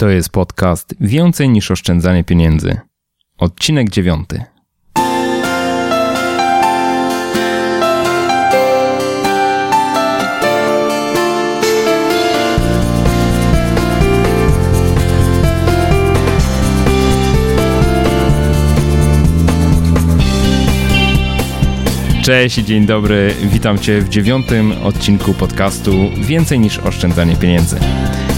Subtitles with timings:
[0.00, 2.76] To jest podcast Więcej niż oszczędzanie pieniędzy.
[3.38, 4.44] Odcinek dziewiąty.
[22.22, 23.34] Cześć i dzień dobry.
[23.42, 27.76] Witam Cię w dziewiątym odcinku podcastu Więcej niż oszczędzanie pieniędzy.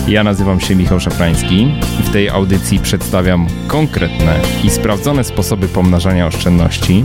[0.09, 1.75] Ja nazywam się Michał Szafrański.
[2.05, 7.05] W tej audycji przedstawiam konkretne i sprawdzone sposoby pomnażania oszczędności.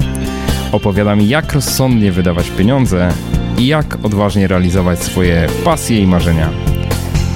[0.71, 3.13] Opowiadam, jak rozsądnie wydawać pieniądze
[3.57, 6.49] i jak odważnie realizować swoje pasje i marzenia.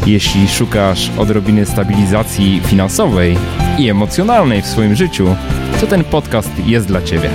[0.06, 3.38] Jeśli szukasz odrobiny stabilizacji finansowej
[3.80, 5.36] i emocjonalnej w swoim życiu,
[5.82, 7.30] to ten podcast jest dla Ciebie.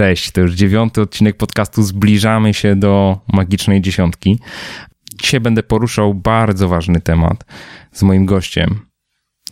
[0.00, 1.82] Cześć, to już dziewiąty odcinek podcastu.
[1.82, 4.38] Zbliżamy się do magicznej dziesiątki.
[5.22, 7.44] Dzisiaj będę poruszał bardzo ważny temat
[7.92, 8.80] z moim gościem,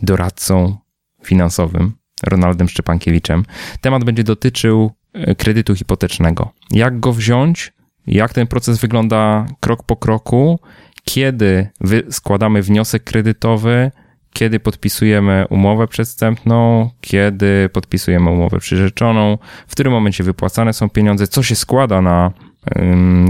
[0.01, 0.77] doradcą
[1.23, 3.45] finansowym, Ronaldem Szczepankiewiczem.
[3.81, 6.51] Temat będzie dotyczył e, kredytu hipotecznego.
[6.71, 7.73] Jak go wziąć,
[8.07, 10.59] jak ten proces wygląda krok po kroku,
[11.03, 11.69] kiedy
[12.09, 13.91] składamy wniosek kredytowy,
[14.33, 21.43] kiedy podpisujemy umowę przedstępną, kiedy podpisujemy umowę przyrzeczoną, w którym momencie wypłacane są pieniądze, co
[21.43, 22.31] się składa na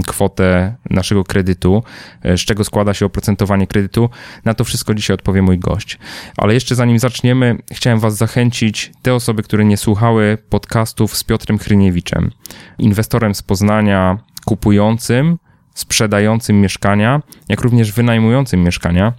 [0.06, 1.82] kwotę naszego kredytu,
[2.22, 4.10] e, z czego składa się oprocentowanie kredytu.
[4.44, 5.98] Na to wszystko dzisiaj odpowie mój gość.
[6.36, 11.58] Ale jeszcze zanim zaczniemy, chciałem Was zachęcić, te osoby, które nie słuchały podcastów z Piotrem
[11.58, 12.30] Chryniewiczem,
[12.78, 15.38] inwestorem z Poznania, kupującym,
[15.74, 19.12] sprzedającym mieszkania, jak również wynajmującym mieszkania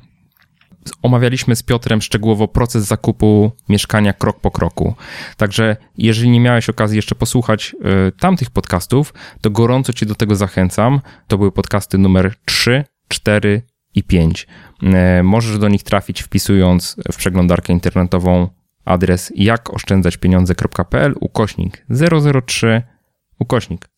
[1.02, 4.96] omawialiśmy z Piotrem szczegółowo proces zakupu mieszkania krok po kroku.
[5.38, 7.76] Także jeżeli nie miałeś okazji jeszcze posłuchać
[8.08, 11.02] y, tamtych podcastów, to gorąco Cię do tego zachęcam.
[11.28, 13.61] To były podcasty numer 3, 4
[13.95, 14.48] i 5.
[15.20, 18.48] Y, możesz do nich trafić wpisując w przeglądarkę internetową
[18.86, 21.86] adres jakoszczędzaćpieniądze.pl ukośnik
[22.45, 22.82] 003
[23.42, 23.90] ukośnik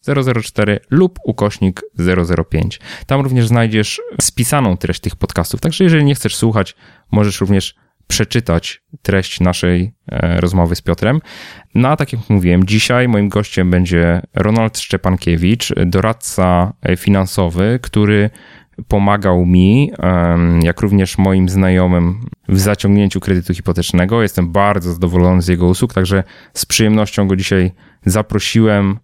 [0.44, 1.82] 004 lub ukośnik
[2.50, 2.80] 005.
[3.06, 5.62] Tam również znajdziesz spisaną treść tych podcastów.
[5.62, 6.76] Także jeżeli nie chcesz słuchać,
[7.12, 7.76] możesz również
[8.08, 11.22] przeczytać treść naszej e, rozmowy z Piotrem.
[11.76, 18.30] No a tak jak mówiłem, dzisiaj moim gościem będzie Ronald Szczepankiewicz, doradca e, finansowy, który
[18.88, 19.92] pomagał mi,
[20.64, 24.22] jak również moim znajomym w zaciągnięciu kredytu hipotecznego.
[24.22, 26.24] Jestem bardzo zadowolony z jego usług, także
[26.54, 27.72] z przyjemnością go dzisiaj
[28.06, 29.00] zaprosiłem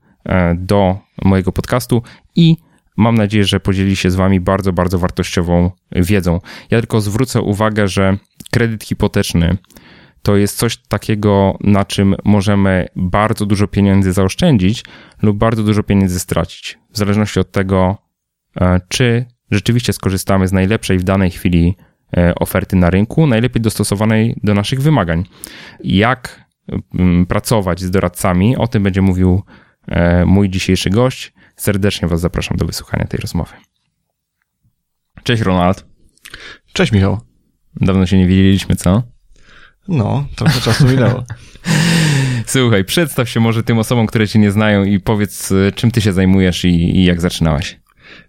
[0.55, 2.01] do mojego podcastu
[2.35, 2.57] i
[2.97, 6.39] mam nadzieję, że podzieli się z Wami bardzo, bardzo wartościową wiedzą.
[6.71, 8.17] Ja tylko zwrócę uwagę, że
[8.51, 9.57] kredyt hipoteczny
[10.21, 14.83] to jest coś takiego, na czym możemy bardzo dużo pieniędzy zaoszczędzić
[15.21, 16.79] lub bardzo dużo pieniędzy stracić.
[16.91, 17.97] W zależności od tego,
[18.61, 21.75] e, czy rzeczywiście skorzystamy z najlepszej w danej chwili
[22.17, 25.23] e, oferty na rynku, najlepiej dostosowanej do naszych wymagań.
[25.83, 26.45] Jak
[26.93, 29.68] mm, pracować z doradcami, o tym będzie mówił E,
[30.25, 31.33] mój dzisiejszy gość.
[31.55, 33.53] Serdecznie Was zapraszam do wysłuchania tej rozmowy.
[35.23, 35.85] Cześć Ronald.
[36.73, 37.19] Cześć Michał.
[37.75, 39.03] Dawno się nie widzieliśmy, co?
[39.87, 41.23] No, trochę czasu minęło.
[42.45, 46.01] Słuchaj, przedstaw się może tym osobom, które cię nie znają i powiedz, e, czym ty
[46.01, 47.79] się zajmujesz i, i jak zaczynałeś.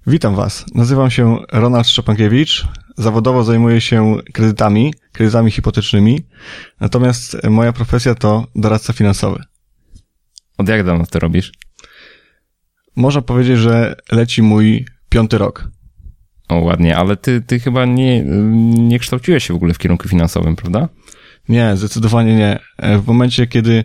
[0.07, 0.65] Witam was.
[0.75, 2.67] Nazywam się Ronald Szczepankiewicz.
[2.97, 6.25] Zawodowo zajmuję się kredytami, kredytami hipotecznymi.
[6.81, 9.43] Natomiast moja profesja to doradca finansowy.
[10.61, 11.53] Od jak dawno to robisz?
[12.97, 15.69] Można powiedzieć, że leci mój piąty rok.
[16.49, 18.25] O, ładnie, ale ty, ty chyba nie,
[18.89, 20.89] nie kształciłeś się w ogóle w kierunku finansowym, prawda?
[21.49, 22.59] Nie, zdecydowanie nie.
[22.79, 23.85] E, w momencie, kiedy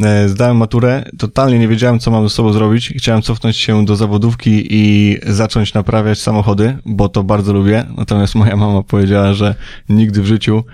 [0.00, 2.92] e, zdałem maturę, totalnie nie wiedziałem, co mam ze sobą zrobić.
[2.96, 7.84] Chciałem cofnąć się do zawodówki i zacząć naprawiać samochody, bo to bardzo lubię.
[7.96, 9.54] Natomiast moja mama powiedziała, że
[9.88, 10.64] nigdy w życiu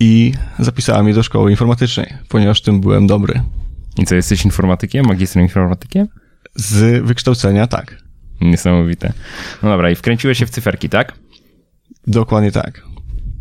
[0.00, 3.42] i zapisała mnie do szkoły informatycznej, ponieważ tym byłem dobry.
[3.98, 6.08] I co, jesteś informatykiem, magistrem informatykiem?
[6.54, 8.02] Z wykształcenia, tak.
[8.40, 9.12] Niesamowite.
[9.62, 11.12] No dobra, i wkręciłeś się w cyferki, tak?
[12.06, 12.82] Dokładnie tak.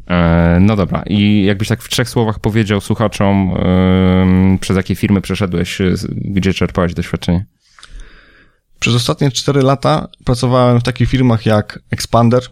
[0.07, 3.53] E, no dobra, i jakbyś tak w trzech słowach powiedział słuchaczom,
[4.59, 5.77] przez jakie firmy przeszedłeś,
[6.15, 7.45] gdzie czerpałeś doświadczenie?
[8.79, 12.43] Przez ostatnie cztery lata pracowałem w takich firmach jak Expander.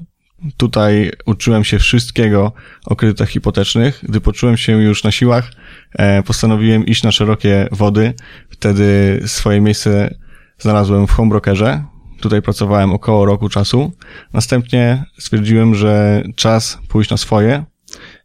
[0.58, 2.52] Tutaj uczyłem się wszystkiego
[2.86, 4.00] o kredytach hipotecznych.
[4.04, 5.52] Gdy poczułem się już na siłach,
[5.94, 8.14] E, postanowiłem iść na szerokie wody.
[8.50, 10.16] Wtedy swoje miejsce
[10.58, 11.84] znalazłem w homebrokerze.
[12.22, 13.92] Tutaj pracowałem około roku czasu.
[14.34, 17.66] Następnie stwierdziłem, że czas pójść na swoje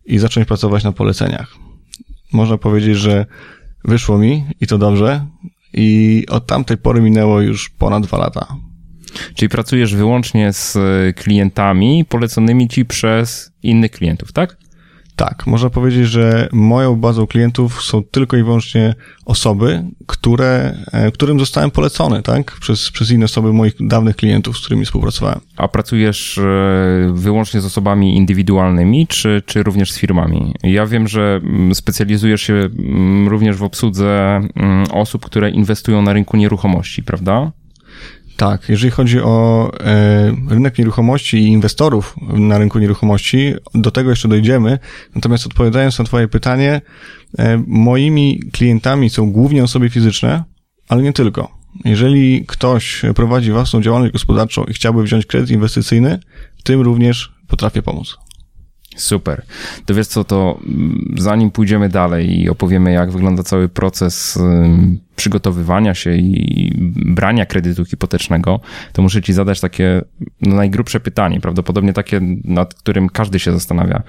[0.04, 1.54] i zacząć pracować na poleceniach.
[2.32, 3.26] Można powiedzieć, że
[3.84, 5.26] wyszło mi i to dobrze
[5.72, 8.46] i od tamtej pory minęło już ponad dwa lata.
[9.34, 10.78] Czyli pracujesz wyłącznie z
[11.16, 14.56] klientami poleconymi ci przez innych klientów, tak?
[15.16, 18.94] Tak, można powiedzieć, że moją bazą klientów są tylko i wyłącznie
[19.24, 22.56] osoby, które, e, którym zostałem polecony, tak?
[22.60, 25.40] Przez, przez inne osoby moich dawnych klientów, z którymi współpracowałem.
[25.56, 26.42] A pracujesz e,
[27.14, 30.54] wyłącznie z osobami indywidualnymi, czy, czy również z firmami?
[30.62, 36.12] Ja wiem, że mm, specjalizujesz się mm, również w obsłudze mm, osób, które inwestują na
[36.12, 37.52] rynku nieruchomości, prawda?
[38.36, 44.28] Tak, jeżeli chodzi o e, rynek nieruchomości i inwestorów na rynku nieruchomości, do tego jeszcze
[44.28, 44.78] dojdziemy.
[45.14, 46.80] Natomiast odpowiadając na Twoje pytanie,
[47.38, 50.44] e, moimi klientami są głównie osoby fizyczne,
[50.88, 51.62] ale nie tylko.
[51.84, 56.20] Jeżeli ktoś prowadzi własną działalność gospodarczą i chciałby wziąć kredyt inwestycyjny,
[56.64, 58.18] tym również potrafię pomóc.
[58.96, 59.42] Super.
[59.86, 64.38] To wiesz co, to mm, zanim pójdziemy dalej i opowiemy, jak wygląda cały proces
[65.16, 66.72] przygotowywania się i
[67.06, 68.60] brania kredytu hipotecznego,
[68.92, 70.02] to muszę ci zadać takie
[70.40, 74.02] no, najgrubsze pytanie, prawdopodobnie takie, nad którym każdy się zastanawia.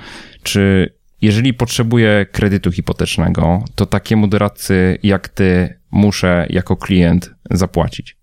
[0.43, 8.17] Czy jeżeli potrzebuję kredytu hipotecznego, to takiemu doradcy jak ty muszę jako klient zapłacić?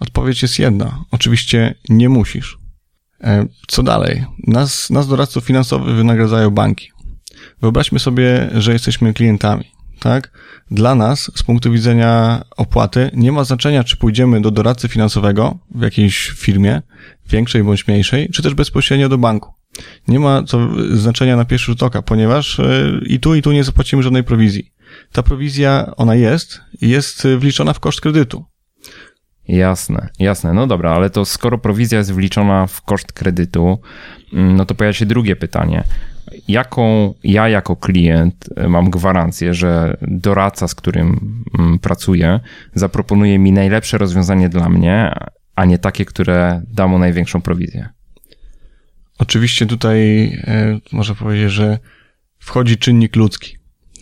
[0.00, 1.04] Odpowiedź jest jedna.
[1.10, 2.57] Oczywiście nie musisz.
[3.24, 4.24] E, co dalej?
[4.46, 6.90] Nas, nas doradców finansowych wynagradzają banki.
[7.60, 9.64] Wyobraźmy sobie, że jesteśmy klientami,
[10.00, 10.32] tak?
[10.70, 15.82] Dla nas, z punktu widzenia opłaty, nie ma znaczenia, czy pójdziemy do doradcy finansowego w
[15.82, 16.82] jakiejś firmie,
[17.30, 19.52] większej bądź mniejszej, czy też bezpośrednio do banku.
[20.08, 23.64] Nie ma to znaczenia na pierwszy rzut oka, ponieważ e, i tu, i tu nie
[23.64, 24.72] zapłacimy żadnej prowizji.
[25.12, 28.44] Ta prowizja, ona jest, jest wliczona w koszt kredytu.
[29.48, 30.52] Jasne, jasne.
[30.52, 33.78] No dobra, ale to skoro prowizja jest wliczona w koszt kredytu,
[34.32, 35.84] mm, no to pojawia się drugie pytanie.
[36.48, 42.40] Jaką ja jako klient e, mam gwarancję, że doradca, z którym mm, pracuję,
[42.74, 45.14] zaproponuje mi najlepsze rozwiązanie dla mnie,
[45.56, 47.88] a nie takie, które da mu największą prowizję?
[49.18, 51.78] Oczywiście tutaj e, można powiedzieć, że
[52.38, 53.57] wchodzi czynnik ludzki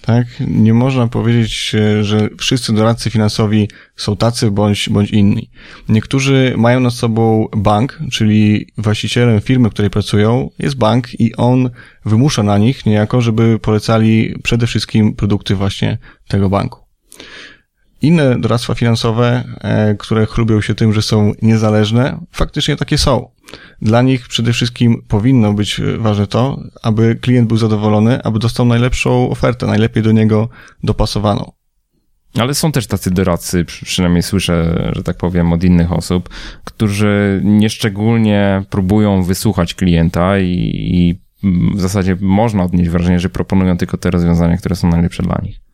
[0.06, 0.26] tak?
[0.40, 5.50] Nie można powiedzieć, że wszyscy doradcy finansowi są tacy bądź, bądź inni.
[5.88, 11.70] Niektórzy mają nad sobą bank, czyli właścicielem firmy, w której pracują, jest bank i on
[12.04, 15.98] wymusza na nich niejako, żeby polecali przede wszystkim produkty właśnie
[16.28, 16.86] tego banku.
[18.02, 23.30] Inne doradztwa finansowe, e, które chlubią się tym, że są niezależne, faktycznie takie są.
[23.82, 29.30] Dla nich przede wszystkim powinno być ważne to, aby klient był zadowolony, aby dostał najlepszą
[29.30, 30.48] ofertę, najlepiej do niego
[30.82, 31.52] dopasowaną.
[32.38, 36.28] Ale są też tacy doradcy, przynajmniej słyszę, że tak powiem, od innych osób,
[36.64, 41.20] którzy nieszczególnie próbują wysłuchać klienta i, i
[41.76, 45.65] w zasadzie można odnieść wrażenie, że proponują tylko te rozwiązania, które są najlepsze dla nich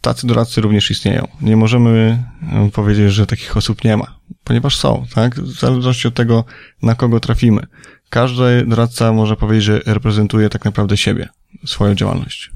[0.00, 1.28] tacy doradcy również istnieją.
[1.40, 2.22] Nie możemy
[2.52, 5.34] e, powiedzieć, że takich osób nie ma, ponieważ są, tak?
[5.34, 6.44] W zależności od tego,
[6.82, 7.66] na kogo trafimy.
[8.10, 11.28] Każdy doradca może powiedzieć, że reprezentuje tak naprawdę siebie,
[11.66, 12.50] swoją działalność.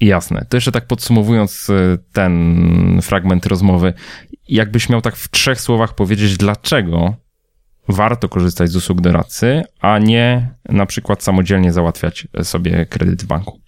[0.00, 0.46] Jasne.
[0.48, 3.94] To jeszcze tak podsumowując e, ten fragment rozmowy,
[4.48, 7.14] jakbyś miał tak w trzech słowach powiedzieć, dlaczego
[7.88, 13.60] warto korzystać z usług doradcy, a nie na przykład samodzielnie załatwiać sobie kredyt w banku.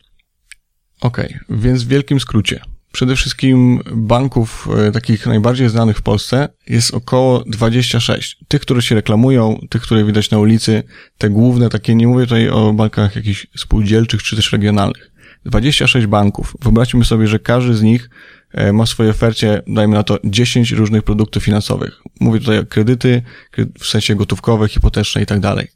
[1.00, 2.61] Okej, okay, więc w wielkim skrócie.
[2.92, 8.37] Przede wszystkim banków e, takich najbardziej znanych w Polsce jest około 26.
[8.49, 10.83] Tych, które się reklamują, tych, które widać na ulicy,
[11.18, 15.11] te główne, takie, nie mówię tutaj o bankach jakichś spółdzielczych czy też regionalnych.
[15.45, 16.57] 26 banków.
[16.61, 18.11] Wyobraźmy sobie, że każdy z nich
[18.52, 22.02] e, ma w swojej ofercie, dajmy na to, 10 różnych produktów finansowych.
[22.21, 23.23] Mówię tutaj o kredyty,
[23.78, 25.68] w sensie gotówkowe, hipoteczne i tak dalej.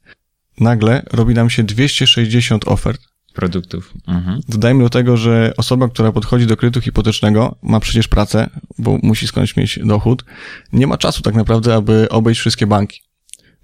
[0.61, 3.95] Nagle robi nam się 260 ofert produktów.
[4.07, 4.41] Mhm.
[4.49, 9.27] Dodajmy do tego, że osoba, która podchodzi do kredytu hipotecznego, ma przecież pracę, bo musi
[9.27, 10.25] skądś mieć dochód,
[10.73, 13.01] nie ma czasu tak naprawdę, aby obejść wszystkie banki.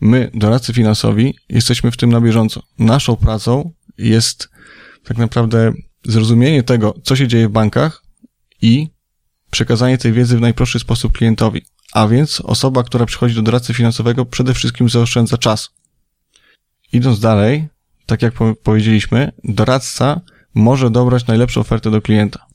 [0.01, 2.63] My, doradcy finansowi, jesteśmy w tym na bieżąco.
[2.79, 4.49] Naszą pracą jest
[5.05, 5.73] tak naprawdę
[6.05, 8.03] zrozumienie tego, co się dzieje w bankach
[8.63, 8.89] i
[9.51, 11.63] przekazanie tej wiedzy w najprostszy sposób klientowi.
[11.93, 15.71] A więc osoba, która przychodzi do doradcy finansowego, przede wszystkim zaoszczędza czas.
[16.93, 17.69] Idąc dalej,
[18.09, 20.21] tak jak powiedzieliśmy, doradca
[20.55, 22.47] może dobrać najlepszą ofertę do klienta.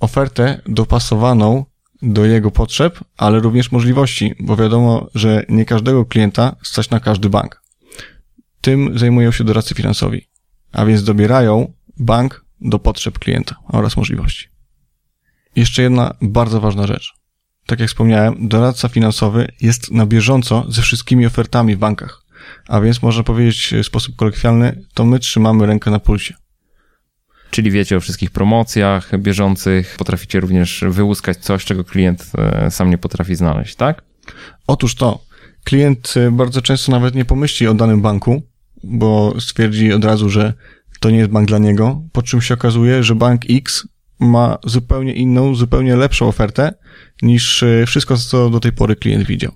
[0.00, 1.64] Ofertę dopasowaną
[2.02, 7.28] do jego potrzeb, ale również możliwości, bo wiadomo, że nie każdego klienta stać na każdy
[7.28, 7.62] bank.
[8.60, 10.28] Tym zajmują się doradcy finansowi,
[10.72, 14.48] a więc dobierają bank do potrzeb klienta oraz możliwości.
[15.56, 17.12] Jeszcze jedna bardzo ważna rzecz.
[17.66, 22.21] Tak jak wspomniałem, doradca finansowy jest na bieżąco ze wszystkimi ofertami w bankach.
[22.68, 26.34] A więc można powiedzieć w sposób kolokwialny, to my trzymamy rękę na pulsie.
[27.50, 32.98] Czyli wiecie o wszystkich promocjach bieżących, potraficie również wyłuskać coś, czego klient e, sam nie
[32.98, 34.02] potrafi znaleźć, tak?
[34.66, 35.24] Otóż to.
[35.64, 38.42] Klient e, bardzo często nawet nie pomyśli o danym banku,
[38.84, 40.54] bo stwierdzi od razu, że
[41.00, 43.88] to nie jest bank dla niego, po czym się okazuje, że bank X
[44.20, 46.74] ma zupełnie inną, zupełnie lepszą ofertę
[47.22, 49.52] niż e, wszystko, co do tej pory klient widział.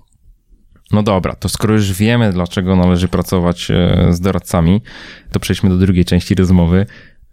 [0.91, 3.67] No dobra, to skoro już wiemy, dlaczego należy pracować
[4.09, 4.81] z doradcami,
[5.31, 6.85] to przejdźmy do drugiej części rozmowy.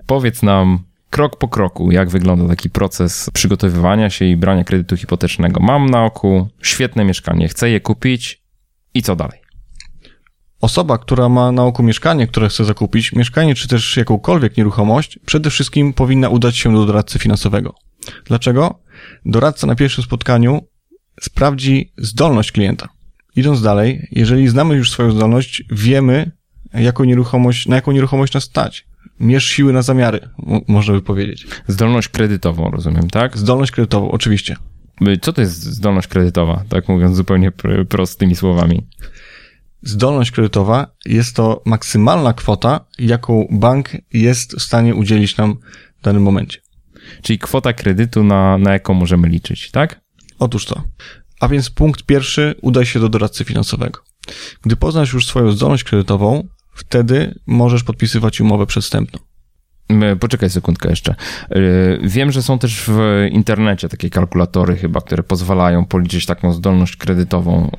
[0.06, 0.78] Powiedz nam
[1.11, 5.61] krok po kroku, jak wygląda taki proces przygotowywania się i brania kredytu hipotecznego.
[5.61, 8.42] Mam na oku świetne mieszkanie, chcę je kupić
[8.94, 9.40] i co dalej?
[10.61, 15.50] Osoba, która ma na oku mieszkanie, które chce zakupić, mieszkanie czy też jakąkolwiek nieruchomość, przede
[15.50, 17.75] wszystkim powinna udać się do doradcy finansowego.
[18.25, 18.78] Dlaczego?
[19.26, 20.61] Doradca na pierwszym spotkaniu
[21.20, 22.88] sprawdzi zdolność klienta.
[23.37, 26.31] Idąc dalej, jeżeli znamy już swoją zdolność, wiemy,
[26.75, 28.87] jaką nieruchomość, na jaką nieruchomość nas stać
[29.21, 30.21] mierz siły na zamiary,
[30.69, 31.47] można by powiedzieć.
[31.69, 33.38] Zdolność kredytową, rozumiem, tak?
[33.38, 34.57] Zdolność kredytową, oczywiście.
[35.23, 37.53] Co to jest zdolność kredytowa, tak mówiąc zupełnie
[37.88, 38.87] prostymi słowami?
[39.83, 45.57] Zdolność kredytowa jest to maksymalna kwota, jaką bank jest w stanie udzielić nam
[46.00, 46.59] w danym momencie.
[47.23, 50.00] Czyli kwota kredytu, na, na jaką możemy liczyć, tak?
[50.38, 50.83] Otóż to.
[51.44, 54.00] A więc punkt pierwszy, udaj się do doradcy finansowego.
[54.62, 59.18] Gdy poznasz już swoją zdolność kredytową, wtedy możesz podpisywać umowę przedstępną.
[60.20, 61.14] Poczekaj sekundkę jeszcze.
[61.50, 61.58] E,
[62.02, 67.70] wiem, że są też w internecie takie kalkulatory chyba, które pozwalają policzyć taką zdolność kredytową,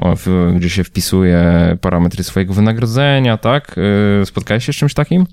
[0.55, 1.43] gdzie się wpisuje
[1.81, 3.75] parametry swojego wynagrodzenia, tak?
[4.21, 5.25] E, spotkałeś się z czymś takim?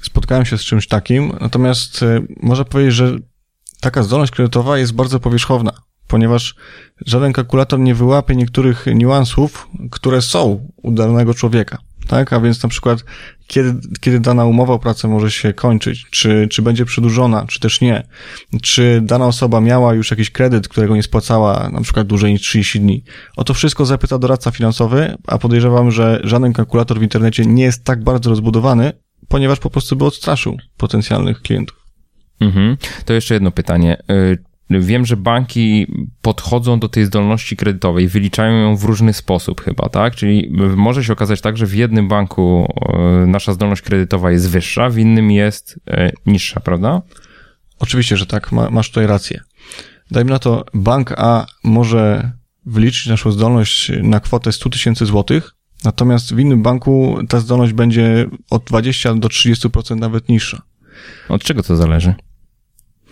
[0.00, 3.16] Spotkałem się z czymś takim, natomiast e, można powiedzieć, że
[3.80, 5.72] taka zdolność kredytowa jest bardzo powierzchowna,
[6.08, 6.54] ponieważ
[7.06, 12.32] żaden kalkulator nie wyłapie niektórych niuansów, które są u danego człowieka tak?
[12.32, 13.04] A więc na przykład,
[13.46, 17.80] kiedy, kiedy dana umowa o pracę może się kończyć, czy, czy będzie przedłużona, czy też
[17.80, 18.06] nie,
[18.62, 22.80] czy dana osoba miała już jakiś kredyt, którego nie spłacała na przykład dłużej niż 30
[22.80, 23.04] dni.
[23.36, 27.84] O to wszystko zapyta doradca finansowy, a podejrzewam, że żaden kalkulator w internecie nie jest
[27.84, 28.92] tak bardzo rozbudowany,
[29.28, 31.78] ponieważ po prostu by odstraszył potencjalnych klientów.
[32.40, 32.76] Mhm.
[33.04, 34.02] To jeszcze jedno pytanie.
[34.70, 35.86] Wiem, że banki
[36.22, 40.16] podchodzą do tej zdolności kredytowej, wyliczają ją w różny sposób chyba, tak?
[40.16, 44.90] Czyli może się okazać tak, że w jednym banku e, nasza zdolność kredytowa jest wyższa,
[44.90, 47.02] w innym jest e, niższa, prawda?
[47.78, 49.40] Oczywiście, że tak, masz tutaj rację.
[50.10, 52.32] Dajmy na to, bank A może
[52.66, 58.26] wyliczyć naszą zdolność na kwotę 100 tysięcy złotych, natomiast w innym banku ta zdolność będzie
[58.50, 60.62] od 20 do 30% nawet niższa.
[61.28, 62.14] Od czego to zależy?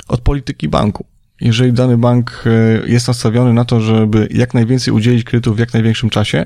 [0.08, 1.06] Od polityki banku
[1.40, 5.72] jeżeli dany bank e, jest nastawiony na to, żeby jak najwięcej udzielić kredytów w jak
[5.72, 6.44] największym czasie,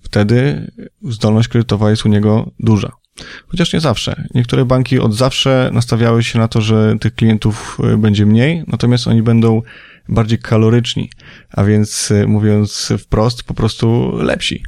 [0.00, 0.70] wtedy
[1.02, 2.92] zdolność kredytowa jest u niego duża.
[3.46, 4.24] Chociaż nie zawsze.
[4.34, 9.08] Niektóre banki od zawsze nastawiały się na to, że tych klientów e, będzie mniej, natomiast
[9.08, 9.62] oni będą
[10.08, 11.10] bardziej kaloryczni,
[11.50, 14.62] a więc e, mówiąc wprost, po prostu lepsi.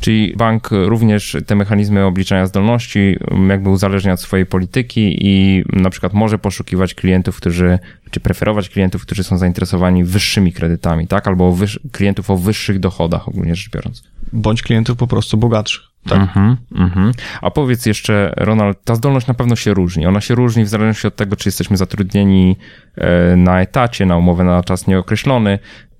[0.00, 6.14] Czyli bank również te mechanizmy obliczania zdolności jakby uzależnia od swojej polityki i na przykład
[6.14, 7.78] może poszukiwać klientów, którzy,
[8.10, 11.28] czy preferować klientów, którzy są zainteresowani wyższymi kredytami, tak?
[11.28, 14.02] Albo wyż, klientów o wyższych dochodach ogólnie rzecz biorąc.
[14.32, 15.82] Bądź klientów po prostu bogatszych.
[16.04, 16.20] Tak.
[16.20, 17.12] Mm-hmm, mm-hmm.
[17.40, 20.06] A powiedz jeszcze, Ronald, ta zdolność na pewno się różni.
[20.06, 22.56] Ona się różni w zależności od tego, czy jesteśmy zatrudnieni
[22.96, 25.58] e, na etacie, na umowę na czas nieokreślony.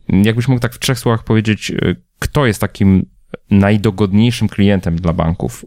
[0.09, 3.07] Jakbyś mógł tak w trzech słowach powiedzieć, e, kto jest takim
[3.51, 5.65] najdogodniejszym klientem dla banków?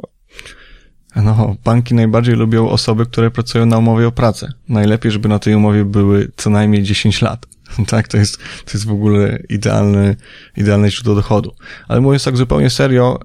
[1.15, 4.53] No, banki najbardziej lubią osoby, które pracują na umowie o pracę.
[4.69, 7.45] Najlepiej, żeby na tej umowie były co najmniej 10 lat.
[7.87, 10.15] Tak, to jest, to jest w ogóle idealny,
[10.57, 11.51] idealne źródło dochodu.
[11.87, 13.19] Ale mówiąc tak zupełnie serio,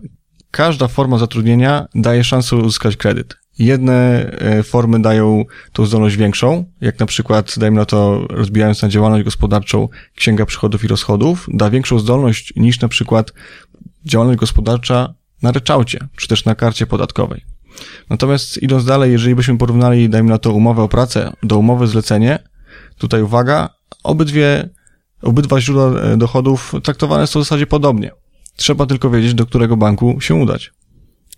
[0.50, 3.36] każda forma zatrudnienia daje szansę uzyskać kredyt.
[3.58, 8.88] Jedne e, formy dają tą zdolność większą, jak na przykład, dajmy na to, rozbijając na
[8.88, 13.32] działalność gospodarczą księga przychodów i rozchodów, da większą zdolność niż na przykład
[14.04, 17.55] działalność gospodarcza na ryczałcie, czy też na karcie podatkowej.
[18.10, 22.38] Natomiast idąc dalej, jeżeli byśmy porównali, dajmy na to umowę o pracę do umowy zlecenie,
[22.98, 23.68] tutaj uwaga,
[24.04, 24.68] obydwie,
[25.22, 28.10] obydwa źródła e, dochodów traktowane są w zasadzie podobnie.
[28.56, 30.72] Trzeba tylko wiedzieć, do którego banku się udać.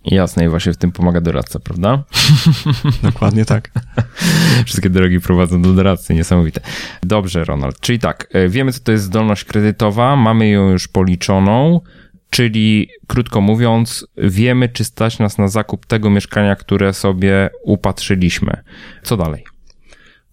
[0.05, 2.03] Jasne, i właśnie w tym pomaga doradca, prawda?
[3.03, 3.71] Dokładnie tak.
[4.65, 6.61] Wszystkie drogi prowadzą do doradcy, niesamowite.
[7.03, 7.79] Dobrze, Ronald.
[7.79, 11.81] Czyli tak, e, wiemy, co to jest zdolność kredytowa, mamy ją już policzoną.
[12.29, 18.63] Czyli, krótko mówiąc, wiemy, czy stać nas na zakup tego mieszkania, które sobie upatrzyliśmy.
[19.03, 19.43] Co dalej?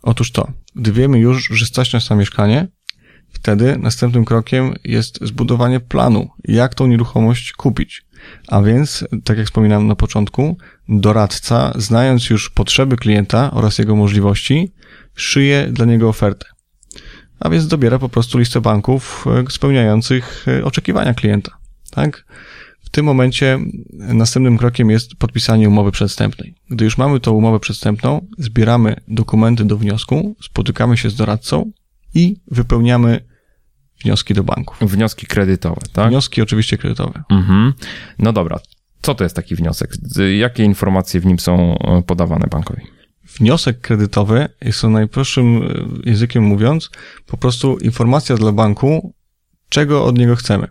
[0.03, 2.69] Otóż to, gdy wiemy już, że stać nas na mieszkanie,
[3.33, 8.07] wtedy następnym krokiem jest zbudowanie planu, jak tą nieruchomość kupić.
[8.49, 10.57] A więc, tak jak wspominałem na początku,
[10.88, 14.73] doradca, znając już potrzeby klienta oraz jego możliwości,
[15.15, 16.47] szyje dla niego ofertę.
[17.41, 21.65] A więc dobiera po prostu listę banków e, spełniających e, oczekiwania klienta.
[21.90, 22.25] Tak?
[22.81, 23.59] W tym momencie
[23.93, 26.55] następnym krokiem jest podpisanie umowy przedstępnej.
[26.71, 31.73] Gdy już mamy tą umowę przedstępną, zbieramy dokumenty do wniosku, spotykamy się z doradcą
[32.14, 33.21] i wypełniamy
[34.05, 34.78] wnioski do banków.
[34.81, 36.09] Wnioski kredytowe, tak?
[36.09, 37.23] Wnioski oczywiście kredytowe.
[37.31, 37.73] Mhm.
[38.19, 38.59] No dobra.
[39.02, 39.90] Co to jest taki wniosek?
[40.38, 42.83] Jakie informacje w nim są e, podawane bankowi?
[43.38, 46.90] Wniosek kredytowy jest to najprostszym e, językiem mówiąc,
[47.26, 49.14] po prostu informacja dla banku,
[49.69, 50.69] czego od niego chcemy.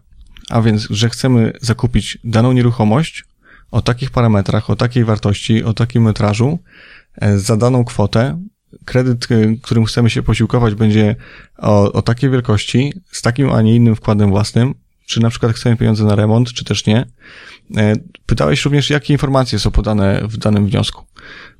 [0.50, 3.24] A więc, że chcemy zakupić daną nieruchomość
[3.72, 6.60] o takich parametrach, o takiej wartości, o takim metrażu,
[7.16, 8.42] e, za daną kwotę.
[8.86, 11.16] Kredyt, e, którym chcemy się posiłkować, będzie
[11.58, 14.76] o, o takiej wielkości, z takim, a nie innym wkładem własnym.
[15.06, 17.06] Czy na przykład chcemy pieniądze na remont, czy też nie.
[17.78, 17.94] E,
[18.26, 21.06] pytałeś również, jakie informacje są podane w danym wniosku.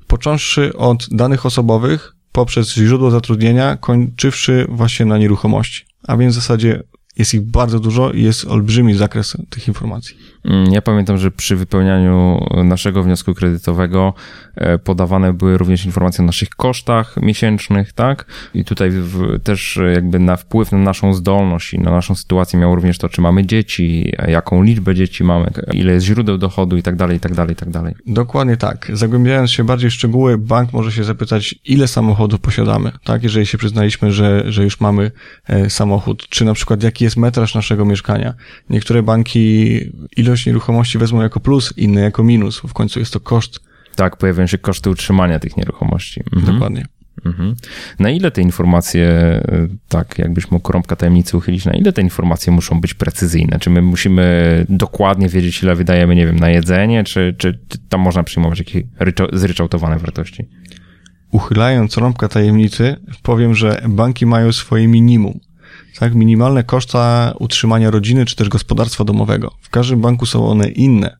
[0.06, 5.86] Począwszy od danych osobowych, poprzez źródło zatrudnienia, kończywszy właśnie na nieruchomości.
[6.08, 6.82] A więc w zasadzie
[7.18, 10.16] jest ich bardzo dużo i jest olbrzymi zakres tych informacji.
[10.44, 14.14] Mm, ja pamiętam, że przy wypełnianiu naszego wniosku kredytowego
[14.54, 18.26] e, podawane były również informacje o naszych kosztach miesięcznych, tak?
[18.54, 22.74] I tutaj w, też jakby na wpływ na naszą zdolność i na naszą sytuację miało
[22.74, 26.96] również to, czy mamy dzieci, jaką liczbę dzieci mamy, ile jest źródeł dochodu i tak
[26.96, 27.94] dalej, i tak dalej, i tak dalej.
[28.06, 28.90] Dokładnie tak.
[28.92, 33.22] Zagłębiając się bardziej w szczegóły, bank może się zapytać, ile samochodów posiadamy, tak?
[33.22, 35.10] Jeżeli się przyznaliśmy, że, że już mamy
[35.46, 38.34] e, samochód, czy na przykład jaki jest metraż naszego mieszkania.
[38.70, 39.78] Niektóre banki
[40.16, 42.58] ilość nieruchomości wezmą jako plus, inne jako minus.
[42.58, 43.60] W końcu jest to koszt.
[43.94, 46.22] Tak, pojawiają się koszty utrzymania tych nieruchomości.
[46.36, 46.54] Mhm.
[46.54, 46.86] Dokładnie.
[47.24, 47.54] Mhm.
[47.98, 49.40] Na ile te informacje,
[49.88, 53.58] tak jakbyś mógł rąbka tajemnicy uchylić, na ile te informacje muszą być precyzyjne?
[53.58, 57.58] Czy my musimy dokładnie wiedzieć, ile wydajemy, nie wiem, na jedzenie, czy, czy
[57.88, 58.82] tam można przyjmować jakieś
[59.32, 60.44] zryczałtowane wartości?
[61.30, 65.40] Uchylając rąbka tajemnicy, powiem, że banki mają swoje minimum
[65.98, 69.52] tak, minimalne koszta utrzymania rodziny czy też gospodarstwa domowego.
[69.60, 71.16] W każdym banku są one inne.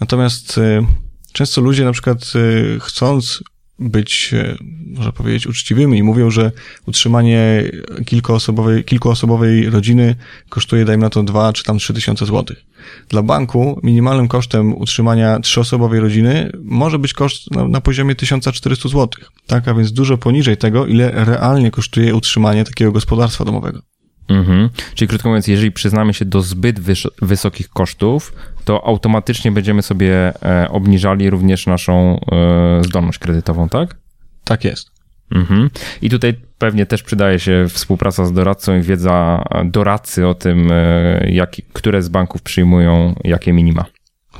[0.00, 0.86] Natomiast y,
[1.32, 3.42] często ludzie na przykład y, chcąc
[3.78, 6.52] być, y, można powiedzieć, uczciwymi i mówią, że
[6.86, 7.64] utrzymanie
[8.06, 10.14] kilkuosobowej, kilkuosobowej rodziny
[10.48, 12.64] kosztuje, dajmy na to, dwa czy tam trzy tysiące złotych.
[13.08, 19.30] Dla banku minimalnym kosztem utrzymania trzyosobowej rodziny może być koszt na, na poziomie 1400 złotych.
[19.46, 23.82] Tak, a więc dużo poniżej tego, ile realnie kosztuje utrzymanie takiego gospodarstwa domowego.
[24.30, 24.68] Mhm.
[24.94, 26.80] Czyli krótko mówiąc, jeżeli przyznamy się do zbyt
[27.22, 28.32] wysokich kosztów,
[28.64, 33.96] to automatycznie będziemy sobie e, obniżali również naszą e, zdolność kredytową, tak?
[34.44, 34.90] Tak jest.
[35.30, 35.70] Mhm.
[36.02, 41.30] I tutaj pewnie też przydaje się współpraca z doradcą i wiedza doradcy o tym, e,
[41.30, 43.84] jak, które z banków przyjmują jakie minima.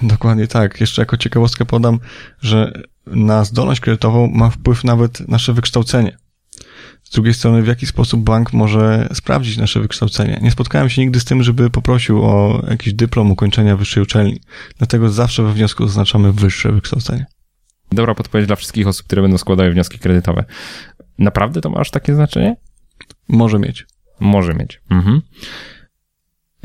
[0.03, 0.81] Dokładnie tak.
[0.81, 1.99] Jeszcze jako ciekawostkę podam,
[2.41, 2.73] że
[3.07, 6.17] na zdolność kredytową ma wpływ nawet nasze wykształcenie.
[7.11, 10.39] Z drugiej strony, w jaki sposób bank może sprawdzić nasze wykształcenie?
[10.43, 14.41] Nie spotkałem się nigdy z tym, żeby poprosił o jakiś dyplom ukończenia wyższej uczelni.
[14.79, 17.27] Dlatego zawsze we wniosku zaznaczamy wyższe wykształcenie.
[17.93, 20.45] Dobra podpowiedź dla wszystkich osób, które będą składały wnioski kredytowe.
[21.19, 22.57] Naprawdę to ma aż takie znaczenie?
[23.29, 23.87] Może mieć.
[24.21, 24.81] Może mieć.
[24.91, 25.23] Mhm.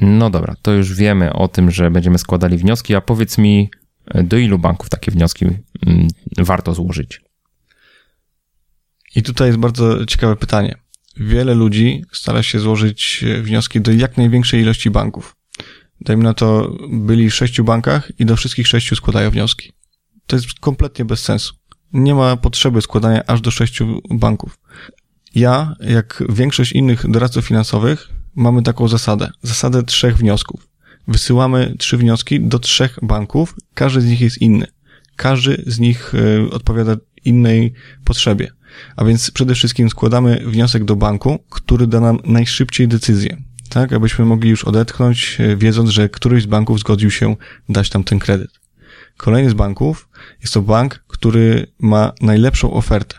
[0.01, 3.69] No dobra, to już wiemy o tym, że będziemy składali wnioski, a powiedz mi,
[4.23, 7.24] do ilu banków takie wnioski mm, warto złożyć?
[9.15, 10.75] I tutaj jest bardzo ciekawe pytanie.
[11.17, 15.36] Wiele ludzi stara się złożyć wnioski do jak największej ilości banków.
[16.01, 19.71] Dajmy na to, byli w sześciu bankach i do wszystkich sześciu składają wnioski.
[20.28, 21.54] To jest kompletnie bez sensu.
[21.93, 24.60] Nie ma potrzeby składania aż do sześciu banków.
[25.36, 29.32] Ja, jak większość innych doradców finansowych, mamy taką zasadę.
[29.41, 30.67] Zasadę trzech wniosków.
[31.08, 33.56] Wysyłamy trzy wnioski do trzech banków.
[33.73, 34.67] Każdy z nich jest inny.
[35.15, 37.73] Każdy z nich e, odpowiada innej
[38.04, 38.51] potrzebie.
[38.95, 43.38] A więc przede wszystkim składamy wniosek do banku, który da nam najszybciej decyzję.
[43.69, 47.35] Tak, abyśmy mogli już odetchnąć, e, wiedząc, że któryś z banków zgodził się
[47.69, 48.51] dać tam ten kredyt.
[49.17, 50.09] Kolejny z banków
[50.41, 53.17] jest to bank, który ma najlepszą ofertę.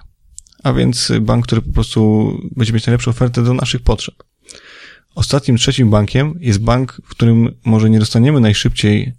[0.63, 4.15] A więc bank, który po prostu będzie mieć najlepszą ofertę do naszych potrzeb.
[5.15, 9.13] Ostatnim, trzecim bankiem jest bank, w którym może nie dostaniemy najszybciej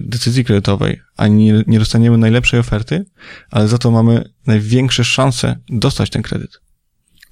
[0.00, 3.04] decyzji kredytowej, ani nie dostaniemy najlepszej oferty,
[3.50, 6.60] ale za to mamy największe szanse dostać ten kredyt.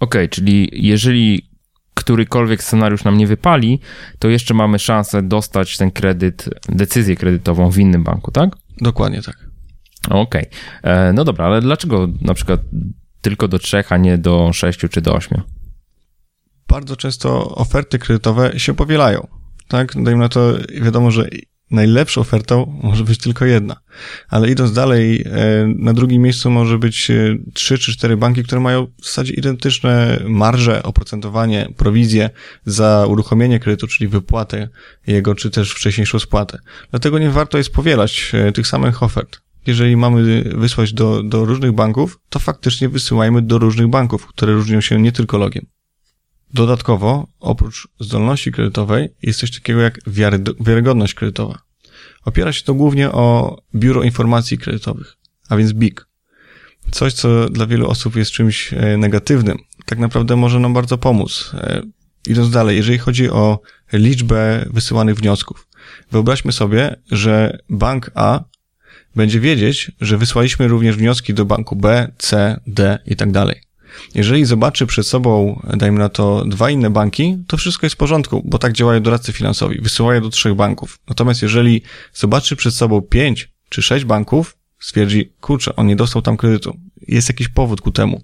[0.00, 1.52] Okej, okay, czyli jeżeli
[1.94, 3.80] którykolwiek scenariusz nam nie wypali,
[4.18, 8.56] to jeszcze mamy szansę dostać ten kredyt, decyzję kredytową w innym banku, tak?
[8.80, 9.36] Dokładnie tak.
[10.10, 10.46] Okej.
[10.80, 10.92] Okay.
[10.92, 12.60] E, no dobra, ale dlaczego na przykład
[13.20, 15.40] tylko do trzech, a nie do sześciu czy do ośmiu?
[16.68, 19.26] Bardzo często oferty kredytowe się powielają.
[19.68, 20.02] Tak?
[20.02, 21.28] Dajmy na to, wiadomo, że
[21.72, 23.76] najlepszą ofertą może być tylko jedna.
[24.28, 28.60] Ale idąc dalej, e, na drugim miejscu może być e, trzy czy cztery banki, które
[28.60, 32.30] mają w zasadzie identyczne marże, oprocentowanie, prowizje
[32.64, 34.68] za uruchomienie kredytu, czyli wypłatę
[35.06, 36.58] jego, czy też wcześniejszą spłatę.
[36.90, 39.40] Dlatego nie warto jest powielać e, tych samych ofert.
[39.66, 44.80] Jeżeli mamy wysłać do, do różnych banków, to faktycznie wysyłajmy do różnych banków, które różnią
[44.80, 45.66] się nie tylko logiem.
[46.54, 49.98] Dodatkowo, oprócz zdolności kredytowej, jest coś takiego jak
[50.60, 51.62] wiarygodność kredytowa.
[52.24, 55.16] Opiera się to głównie o Biuro Informacji Kredytowych,
[55.48, 56.08] a więc BIK.
[56.90, 61.50] Coś, co dla wielu osób jest czymś e, negatywnym, tak naprawdę może nam bardzo pomóc.
[61.54, 61.82] E,
[62.26, 63.60] idąc dalej, jeżeli chodzi o
[63.92, 65.68] liczbę wysyłanych wniosków,
[66.10, 68.44] wyobraźmy sobie, że bank A
[69.16, 73.60] będzie wiedzieć, że wysłaliśmy również wnioski do banku B, C, D i tak dalej.
[74.14, 78.42] Jeżeli zobaczy przed sobą, dajmy na to, dwa inne banki, to wszystko jest w porządku,
[78.44, 79.80] bo tak działają doradcy finansowi.
[79.80, 80.98] Wysyłają do trzech banków.
[81.08, 86.36] Natomiast jeżeli zobaczy przed sobą pięć czy sześć banków, stwierdzi, kurczę, on nie dostał tam
[86.36, 86.76] kredytu.
[87.08, 88.22] Jest jakiś powód ku temu.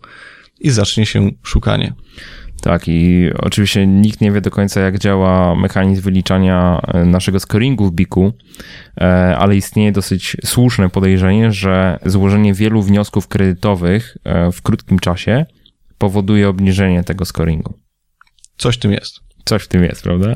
[0.61, 1.92] I zacznie się szukanie.
[2.62, 7.87] Tak, i oczywiście nikt nie wie do końca, jak działa mechanizm wyliczania e, naszego scoringu
[7.87, 8.33] w BIK-u,
[9.00, 15.46] e, ale istnieje dosyć słuszne podejrzenie, że złożenie wielu wniosków kredytowych e, w krótkim czasie
[15.99, 17.79] powoduje obniżenie tego scoringu.
[18.57, 19.21] Coś w tym jest.
[19.45, 20.35] Coś w tym jest, prawda?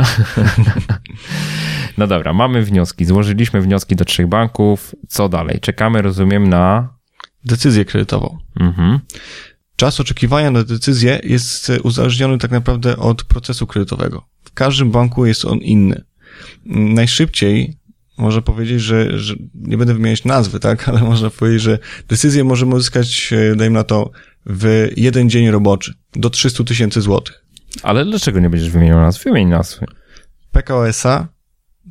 [1.99, 3.05] no dobra, mamy wnioski.
[3.05, 4.95] Złożyliśmy wnioski do trzech banków.
[5.09, 5.61] Co dalej?
[5.61, 6.95] Czekamy, rozumiem, na.
[7.45, 8.39] Decyzję kredytową.
[8.61, 8.99] Mhm.
[9.77, 14.27] Czas oczekiwania na decyzję jest uzależniony tak naprawdę od procesu kredytowego.
[14.45, 16.05] W każdym banku jest on inny.
[16.67, 17.83] Najszybciej
[18.19, 22.75] można powiedzieć, że, że nie będę wymieniać nazwy, tak, ale można powiedzieć, że decyzję możemy
[22.75, 24.11] uzyskać, e, dajmy na to,
[24.47, 27.45] w jeden dzień roboczy do 300 tysięcy złotych.
[27.83, 29.25] Ale dlaczego nie będziesz wymieniał nazw?
[29.25, 29.87] Wymień nazwy.
[30.53, 30.85] PKO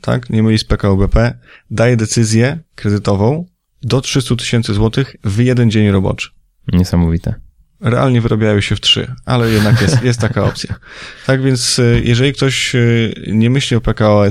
[0.01, 1.37] tak, nie myli z PKO BP,
[1.71, 3.45] daje decyzję kredytową
[3.81, 6.29] do 300 tysięcy złotych w jeden dzień roboczy.
[6.73, 7.35] Niesamowite.
[7.81, 10.75] Realnie wyrabiają się w trzy, ale jednak jest, jest taka opcja.
[11.25, 12.79] Tak więc, e, jeżeli ktoś e,
[13.27, 14.23] nie myśli o PKO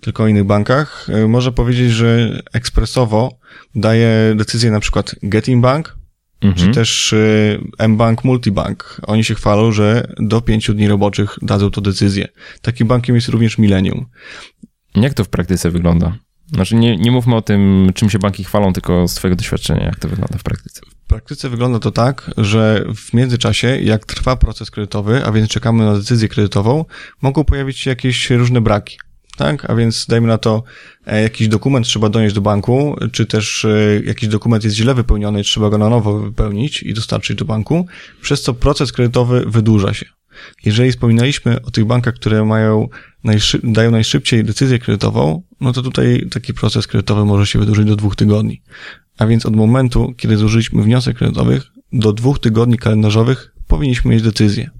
[0.00, 3.38] tylko o innych bankach, e, może powiedzieć, że ekspresowo
[3.74, 5.96] daje decyzję na przykład Getting Bank,
[6.40, 6.68] mhm.
[6.68, 7.14] czy też
[7.78, 9.00] M-Bank Multibank.
[9.06, 12.28] Oni się chwalą, że do pięciu dni roboczych dadzą to decyzję.
[12.62, 14.06] Takim bankiem jest również Millennium.
[14.94, 16.16] Jak to w praktyce wygląda?
[16.52, 19.98] Znaczy nie, nie mówmy o tym, czym się banki chwalą, tylko z twojego doświadczenia, jak
[19.98, 20.80] to wygląda w praktyce.
[21.04, 25.84] W praktyce wygląda to tak, że w międzyczasie, jak trwa proces kredytowy, a więc czekamy
[25.84, 26.84] na decyzję kredytową,
[27.22, 28.98] mogą pojawić się jakieś różne braki.
[29.40, 29.70] Tak?
[29.70, 30.62] A więc dajmy na to,
[31.06, 35.42] e, jakiś dokument trzeba donieść do banku, czy też e, jakiś dokument jest źle wypełniony
[35.42, 37.86] trzeba go na nowo wypełnić i dostarczyć do banku,
[38.22, 40.06] przez co proces kredytowy wydłuża się.
[40.64, 42.88] Jeżeli wspominaliśmy o tych bankach, które mają
[43.24, 47.96] najszy dają najszybciej decyzję kredytową, no to tutaj taki proces kredytowy może się wydłużyć do
[47.96, 48.62] dwóch tygodni.
[49.18, 54.70] A więc od momentu, kiedy złożyliśmy wniosek kredytowych, do dwóch tygodni kalendarzowych powinniśmy mieć decyzję.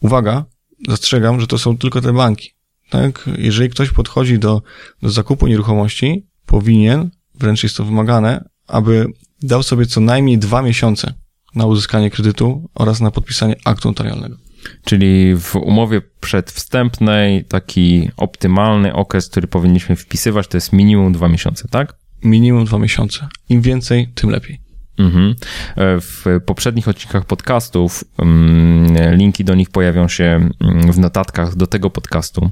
[0.00, 0.44] Uwaga,
[0.88, 2.53] zastrzegam, że to są tylko te banki.
[2.90, 3.30] Tak?
[3.38, 4.62] Jeżeli ktoś podchodzi do,
[5.02, 9.06] do zakupu nieruchomości, powinien, wręcz jest to wymagane, aby
[9.42, 11.14] dał sobie co najmniej dwa miesiące
[11.54, 14.36] na uzyskanie kredytu oraz na podpisanie aktu notarialnego.
[14.84, 21.68] Czyli w umowie przedwstępnej taki optymalny okres, który powinniśmy wpisywać, to jest minimum dwa miesiące,
[21.68, 21.96] tak?
[22.22, 23.28] Minimum dwa miesiące.
[23.48, 24.63] Im więcej, tym lepiej.
[24.98, 25.34] Mhm.
[25.76, 31.66] E, w poprzednich odcinkach podcastów mm, linki do nich pojawią się mm, w notatkach do
[31.66, 32.50] tego podcastu.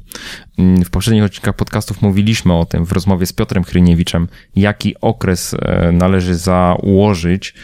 [0.58, 5.54] Mm, w poprzednich odcinkach podcastów mówiliśmy o tym w rozmowie z Piotrem Chryniewiczem, jaki okres
[5.54, 7.54] e, należy założyć,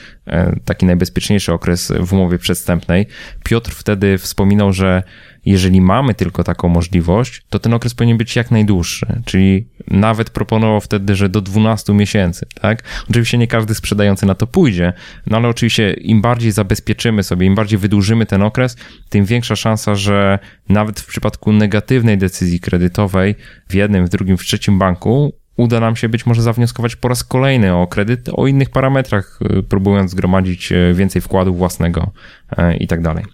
[0.64, 3.07] taki najbezpieczniejszy okres w umowie przedstępnej.
[3.45, 5.03] Piotr wtedy wspominał, że
[5.47, 10.81] jeżeli mamy tylko taką możliwość, to ten okres powinien być jak najdłuższy, czyli nawet proponował
[10.81, 12.83] wtedy, że do 12 miesięcy, tak?
[13.11, 14.93] Oczywiście nie każdy sprzedający na to pójdzie,
[15.27, 18.77] no ale oczywiście im bardziej zabezpieczymy sobie, im bardziej wydłużymy ten okres,
[19.09, 20.38] tym większa szansa, że
[20.69, 23.35] nawet w przypadku negatywnej decyzji kredytowej
[23.69, 27.25] w jednym, w drugim, w trzecim banku uda nam się być może zawnioskować po raz
[27.25, 32.12] kolejny o kredyt o innych parametrach, y, próbując zgromadzić y, więcej wkładu własnego
[32.53, 33.25] y, i tak dalej.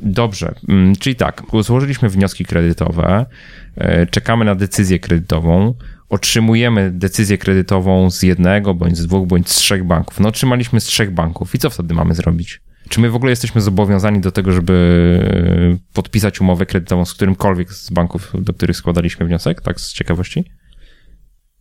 [0.00, 3.26] Dobrze, mm, czyli tak, złożyliśmy wnioski kredytowe,
[4.10, 5.74] czekamy na decyzję kredytową,
[6.08, 10.20] otrzymujemy decyzję kredytową z jednego, bądź z dwóch, bądź z trzech banków.
[10.20, 12.60] No otrzymaliśmy z trzech banków i co wtedy mamy zrobić?
[12.88, 17.90] Czy my w ogóle jesteśmy zobowiązani do tego, żeby podpisać umowę kredytową z którymkolwiek z
[17.90, 20.44] banków, do których składaliśmy wniosek, tak z ciekawości?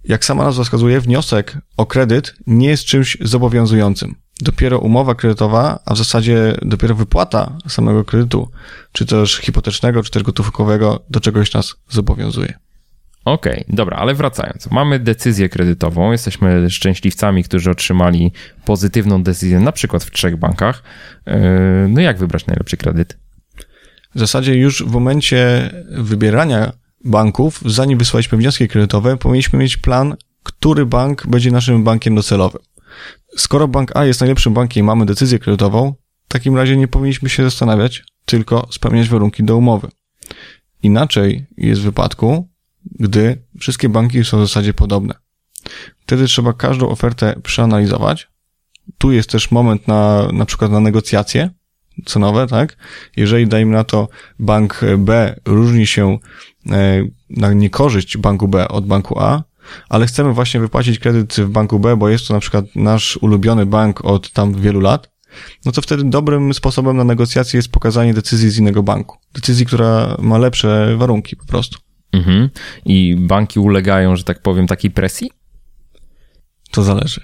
[0.04, 5.94] Jak sama nazwa wskazuje, wniosek o kredyt nie jest czymś zobowiązującym dopiero umowa kredytowa, a
[5.94, 8.52] w zasadzie dopiero wypłata samego kredytu,
[8.92, 12.54] czy też hipotecznego, czy też gotówkowego, do czegoś nas zobowiązuje.
[13.26, 14.72] Okej, okay, dobra, ale wracając.
[14.72, 18.32] Mamy decyzję kredytową, jesteśmy szczęśliwcami, którzy otrzymali
[18.66, 20.84] pozytywną decyzję, na przykład w trzech bankach.
[21.26, 21.34] Yy,
[21.89, 23.18] no jak wybrać najlepszy kredyt?
[24.16, 26.72] W zasadzie już w momencie wybierania
[27.04, 32.62] banków, zanim wysłaliśmy wnioski kredytowe, powinniśmy mieć plan, który bank będzie naszym bankiem docelowym.
[33.38, 35.94] Skoro bank A jest najlepszym bankiem i mamy decyzję kredytową,
[36.26, 39.88] w takim razie nie powinniśmy się zastanawiać, tylko spełniać warunki do umowy.
[40.84, 42.50] Inaczej jest w wypadku,
[42.86, 45.13] gdy wszystkie banki są w zasadzie podobne.
[46.00, 48.28] Wtedy trzeba każdą ofertę przeanalizować.
[48.98, 51.50] Tu jest też moment na, na przykład na negocjacje
[52.06, 52.77] cenowe, tak?
[53.17, 54.08] Jeżeli dajmy na to
[54.39, 56.17] bank B różni się
[56.71, 59.43] e, na niekorzyść banku B od banku A,
[59.89, 63.65] ale chcemy właśnie wypłacić kredyt w banku B, bo jest to na przykład nasz ulubiony
[63.65, 65.13] bank od tam wielu lat,
[65.65, 69.17] no to wtedy dobrym sposobem na negocjacje jest pokazanie decyzji z innego banku.
[69.34, 71.79] Decyzji, która ma lepsze warunki po prostu.
[72.12, 72.49] Mhm.
[72.86, 75.32] I banki ulegają, że tak powiem, takiej presji?
[76.74, 77.22] To zależy.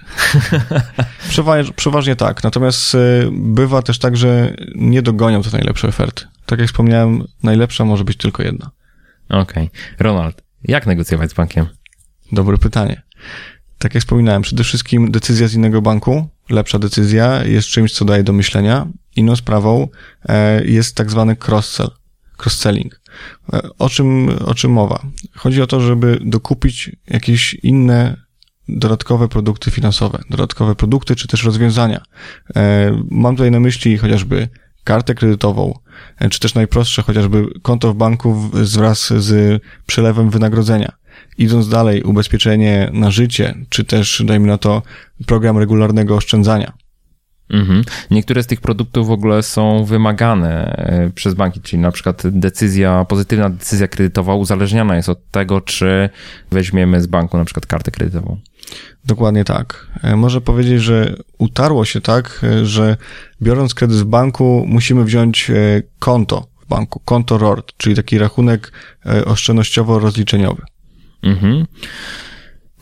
[1.28, 2.44] Przeważnie, przeważnie tak.
[2.44, 6.24] Natomiast y, bywa też tak, że nie dogonią te najlepsze oferty.
[6.46, 8.70] Tak jak wspomniałem, najlepsza może być tylko jedna.
[9.28, 9.42] Okej.
[9.42, 9.70] Okay.
[9.98, 11.66] Ronald, jak negocjować z bankiem?
[12.32, 13.02] Dobre pytanie.
[13.78, 18.22] Tak jak wspominałem, przede wszystkim decyzja z innego banku, lepsza decyzja, jest czymś, co daje
[18.22, 18.86] do myślenia.
[19.16, 19.88] Inną sprawą
[20.28, 21.90] e, jest tak zwany cross-sell,
[22.38, 23.00] cross-selling.
[23.52, 25.06] E, o czym, o czym mowa?
[25.34, 28.29] Chodzi o to, żeby dokupić jakieś inne
[28.78, 32.00] dodatkowe produkty finansowe, dodatkowe produkty czy też rozwiązania.
[32.56, 34.48] E, mam tutaj na myśli chociażby
[34.84, 35.78] kartę kredytową,
[36.30, 41.00] czy też najprostsze chociażby konto w banku wraz z przelewem wynagrodzenia
[41.38, 44.82] idąc dalej, ubezpieczenie na życie, czy też, dajmy na to,
[45.26, 46.72] program regularnego oszczędzania.
[47.50, 47.82] Mhm.
[48.10, 53.04] Niektóre z tych produktów w ogóle są wymagane e, przez banki, czyli na przykład decyzja,
[53.04, 56.10] pozytywna decyzja kredytowa uzależniona jest od tego, czy
[56.50, 58.38] weźmiemy z banku na przykład kartę kredytową.
[59.04, 59.86] Dokładnie tak.
[60.02, 62.96] E, może powiedzieć, że utarło się tak, e, że
[63.42, 65.50] biorąc kredyt w banku, musimy wziąć
[65.98, 68.72] konto w banku, konto RORT, czyli taki rachunek
[69.26, 70.62] oszczędnościowo-rozliczeniowy.
[71.22, 71.66] Mhm.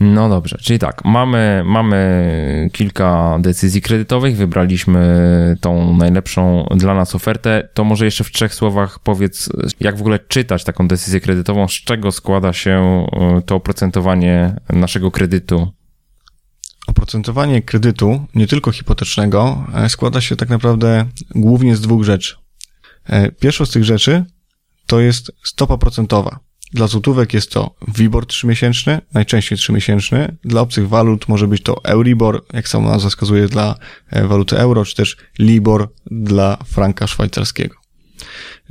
[0.01, 7.69] No dobrze, czyli tak, mamy, mamy kilka decyzji kredytowych, wybraliśmy tą najlepszą dla nas ofertę.
[7.75, 9.49] To może jeszcze w trzech słowach powiedz,
[9.81, 15.11] jak w ogóle czytać taką decyzję kredytową, z czego składa się e, to oprocentowanie naszego
[15.11, 15.73] kredytu?
[16.87, 22.37] Oprocentowanie kredytu, nie tylko hipotecznego, e, składa się tak naprawdę głównie z dwóch rzeczy.
[23.07, 24.25] E, pierwszą z tych rzeczy
[24.87, 26.48] to jest stopa procentowa.
[26.73, 30.37] Dla złotówek jest to WIBOR trzymiesięczny, najczęściej trzymiesięczny.
[30.45, 33.75] Dla obcych walut może być to Euribor, jak sama nazwa wskazuje, dla
[34.11, 37.77] e, waluty euro, czy też LIBOR dla franka szwajcarskiego.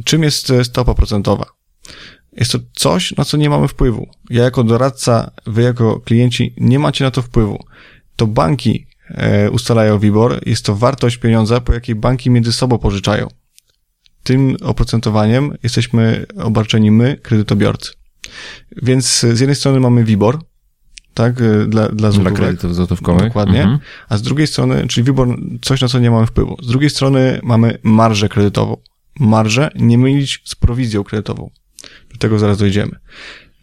[0.04, 1.46] Czym jest e, stopa procentowa?
[2.32, 4.08] Jest to coś, na co nie mamy wpływu.
[4.30, 7.64] Ja jako doradca, wy jako klienci nie macie na to wpływu.
[8.16, 13.28] To banki e, ustalają WIBOR, jest to wartość pieniądza, po jakiej banki między sobą pożyczają
[14.28, 17.94] tym oprocentowaniem jesteśmy obarczeni my, kredytobiorcy.
[18.82, 20.40] Więc z jednej strony mamy WIBOR,
[21.14, 23.24] tak, y, dla, dla Dla kredytów złotówkowych.
[23.24, 23.62] Dokładnie.
[23.62, 23.80] Mhm.
[24.10, 25.28] A z drugiej strony, czyli WIBOR,
[25.62, 26.58] coś na co nie mamy wpływu.
[26.64, 28.78] Z drugiej strony mamy marżę kredytową.
[29.20, 31.50] Marżę nie mylić z prowizją kredytową.
[32.12, 32.92] Do tego zaraz dojdziemy.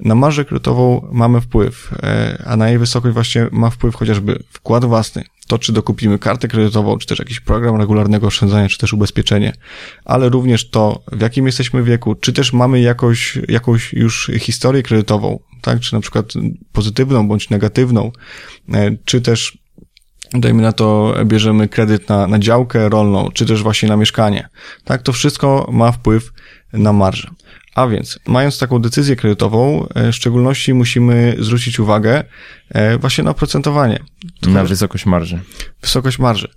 [0.00, 4.84] Na marżę kredytową mamy wpływ, e, a na jej wysokość właśnie ma wpływ chociażby wkład
[4.84, 9.52] własny, to czy dokupimy kartę kredytową, czy też jakiś program regularnego oszczędzania, czy też ubezpieczenie,
[10.04, 15.40] ale również to, w jakim jesteśmy wieku, czy też mamy jakoś, jakąś już historię kredytową,
[15.60, 16.32] tak, czy na przykład
[16.72, 18.12] pozytywną bądź negatywną,
[18.74, 19.58] e, czy też
[20.34, 24.48] dajmy na to, bierzemy kredyt na, na działkę rolną, czy też właśnie na mieszkanie.
[24.84, 26.32] Tak, to wszystko ma wpływ
[26.72, 27.30] na marżę.
[27.74, 32.24] A więc, mając taką decyzję kredytową, e, w szczególności musimy zwrócić uwagę
[32.68, 33.98] e, właśnie na oprocentowanie.
[34.46, 35.40] Na wysokość marży.
[35.82, 36.48] Wysokość marży.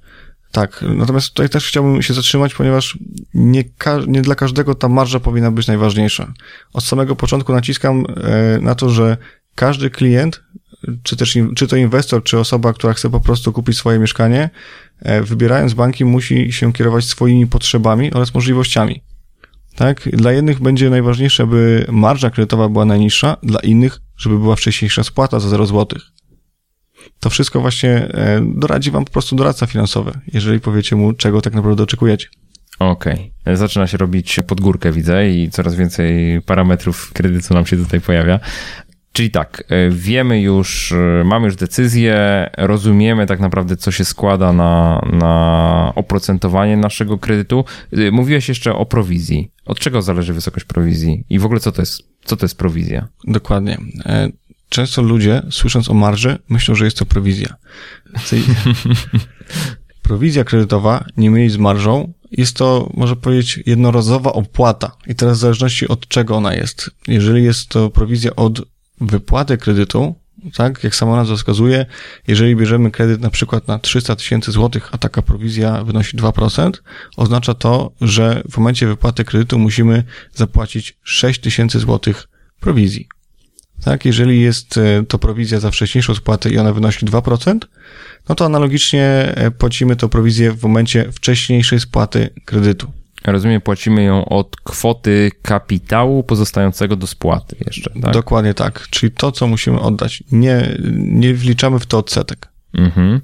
[0.51, 2.97] Tak, natomiast tutaj też chciałbym się zatrzymać, ponieważ
[3.33, 3.63] nie,
[4.07, 6.33] nie dla każdego ta marża powinna być najważniejsza.
[6.73, 9.17] Od samego początku naciskam e, na to, że
[9.55, 10.43] każdy klient,
[11.03, 14.49] czy też czy to inwestor, czy osoba, która chce po prostu kupić swoje mieszkanie,
[15.23, 19.01] wybierając banki, musi się kierować swoimi potrzebami oraz możliwościami.
[19.77, 20.09] Tak?
[20.13, 25.39] Dla jednych będzie najważniejsze, aby marża kredytowa była najniższa, dla innych, żeby była wcześniejsza spłata
[25.39, 25.99] za 0 zł.
[27.19, 31.53] To wszystko właśnie e, doradzi wam po prostu doradca finansowy, jeżeli powiecie mu, czego tak
[31.53, 32.27] naprawdę oczekujecie.
[32.79, 33.33] Okej.
[33.41, 33.57] Okay.
[33.57, 38.39] Zaczyna się robić pod górkę, widzę, i coraz więcej parametrów kredytu nam się tutaj pojawia.
[39.17, 44.53] Czyli tak, e, wiemy już, e, mamy już decyzję, rozumiemy tak naprawdę, co się składa
[44.53, 47.65] na, na oprocentowanie naszego kredytu.
[47.91, 49.51] E, mówiłeś jeszcze o prowizji.
[49.65, 51.23] Od czego zależy wysokość prowizji?
[51.29, 53.07] I w ogóle co to jest, co to jest prowizja?
[53.23, 53.77] Dokładnie.
[54.69, 57.55] Często ludzie, słysząc o marży, myślą, że jest to prowizja.
[60.01, 64.91] Prowizja kredytowa, nie mylić z marżą, jest to, może powiedzieć, jednorazowa opłata.
[65.07, 66.91] I teraz w zależności od czego ona jest.
[67.07, 70.15] Jeżeli jest to prowizja od wypłaty kredytu,
[70.53, 71.85] tak, jak sama nazwa wskazuje,
[72.27, 76.71] jeżeli bierzemy kredyt na przykład na 300 tysięcy złotych, a taka prowizja wynosi 2%,
[77.17, 82.27] oznacza to, że w momencie wypłaty kredytu musimy zapłacić 6 tysięcy złotych
[82.59, 83.07] prowizji.
[83.83, 87.59] Tak, jeżeli jest e, to prowizja za wcześniejszą spłatę i ona wynosi 2%,
[88.29, 89.03] no to analogicznie
[89.35, 92.91] e, płacimy to prowizję w momencie wcześniejszej spłaty kredytu.
[93.25, 98.13] Rozumiem, płacimy ją od kwoty kapitału pozostającego do spłaty jeszcze, tak?
[98.13, 98.87] Dokładnie tak.
[98.89, 100.23] Czyli to, co musimy oddać.
[100.31, 102.47] Nie, nie wliczamy w to odsetek.
[102.73, 103.21] Mhm.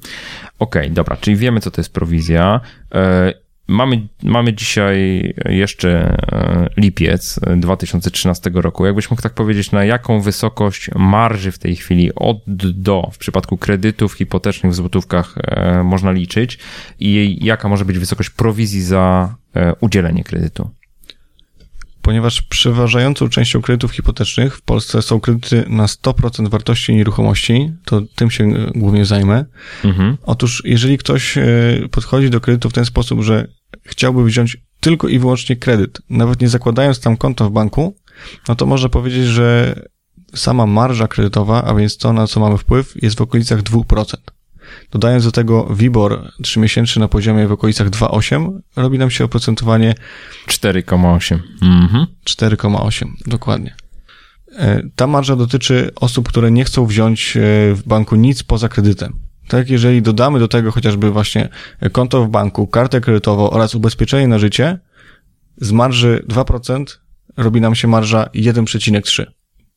[0.59, 2.61] Okej, okay, dobra, czyli wiemy, co to jest prowizja.
[3.69, 8.85] E, Mamy, mamy dzisiaj jeszcze e, lipiec 2013 roku.
[8.85, 12.37] Jakbyś mógł tak powiedzieć, na jaką wysokość marży w tej chwili od
[12.73, 16.59] do w przypadku kredytów hipotecznych w złotówkach e, można liczyć
[16.99, 20.69] i jaka może być wysokość prowizji za e, udzielenie kredytu?
[22.03, 28.31] Ponieważ przeważającą częścią kredytów hipotecznych w Polsce są kredyty na 100% wartości nieruchomości, to tym
[28.31, 29.45] się głównie zajmę.
[29.83, 30.17] Mhm.
[30.23, 31.37] Otóż, jeżeli ktoś
[31.91, 33.47] podchodzi do kredytu w ten sposób, że
[33.83, 37.95] chciałby wziąć tylko i wyłącznie kredyt, nawet nie zakładając tam konta w banku,
[38.47, 39.75] no to można powiedzieć, że
[40.35, 44.15] sama marża kredytowa, a więc to, na co mamy wpływ, jest w okolicach 2%.
[44.91, 49.95] Dodając do tego WIBOR 3-miesięczny na poziomie w okolicach 2,8, robi nam się oprocentowanie
[50.47, 51.39] 4,8.
[51.61, 52.05] Mhm.
[52.29, 53.75] 4,8, dokładnie.
[54.57, 57.39] E, ta marża dotyczy osób, które nie chcą wziąć e,
[57.73, 59.13] w banku nic poza kredytem.
[59.47, 61.49] Tak, jeżeli dodamy do tego chociażby właśnie
[61.91, 64.79] konto w banku, kartę kredytową oraz ubezpieczenie na życie,
[65.57, 66.85] z marży 2%
[67.37, 69.25] robi nam się marża 1,3.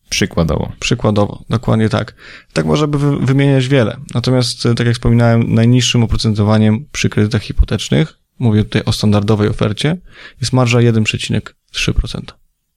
[0.08, 0.72] Przykładowo.
[0.80, 2.14] Przykładowo, dokładnie tak.
[2.52, 3.96] Tak można by wymieniać wiele.
[4.14, 9.96] Natomiast, tak jak wspominałem, najniższym oprocentowaniem przy kredytach hipotecznych, mówię tutaj o standardowej ofercie,
[10.40, 12.20] jest marża 1,3%.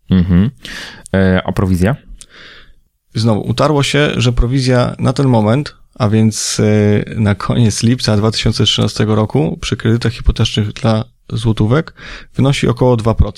[0.09, 0.49] Mhm.
[1.13, 1.95] E, a prowizja?
[3.15, 9.05] Znowu, utarło się, że prowizja na ten moment a więc e, na koniec lipca 2013
[9.05, 11.93] roku przy kredytach hipotecznych dla złotówek
[12.35, 13.31] wynosi około 2%.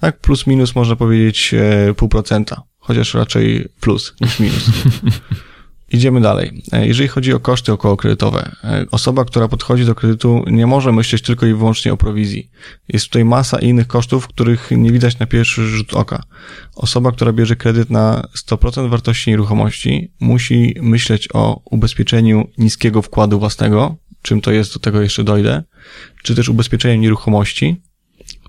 [0.00, 4.70] Tak, plus minus można powiedzieć e, pół procenta, chociaż raczej plus niż minus.
[5.92, 6.62] Idziemy dalej.
[6.72, 11.22] E, jeżeli chodzi o koszty okołokredytowe, e, osoba, która podchodzi do kredytu, nie może myśleć
[11.22, 12.50] tylko i wyłącznie o prowizji.
[12.88, 16.22] Jest tutaj masa innych kosztów, których nie widać na pierwszy rzut oka.
[16.74, 23.96] Osoba, która bierze kredyt na 100% wartości nieruchomości, musi myśleć o ubezpieczeniu niskiego wkładu własnego,
[24.22, 25.62] czym to jest, do tego jeszcze dojdę,
[26.22, 27.82] czy też ubezpieczeniu nieruchomości,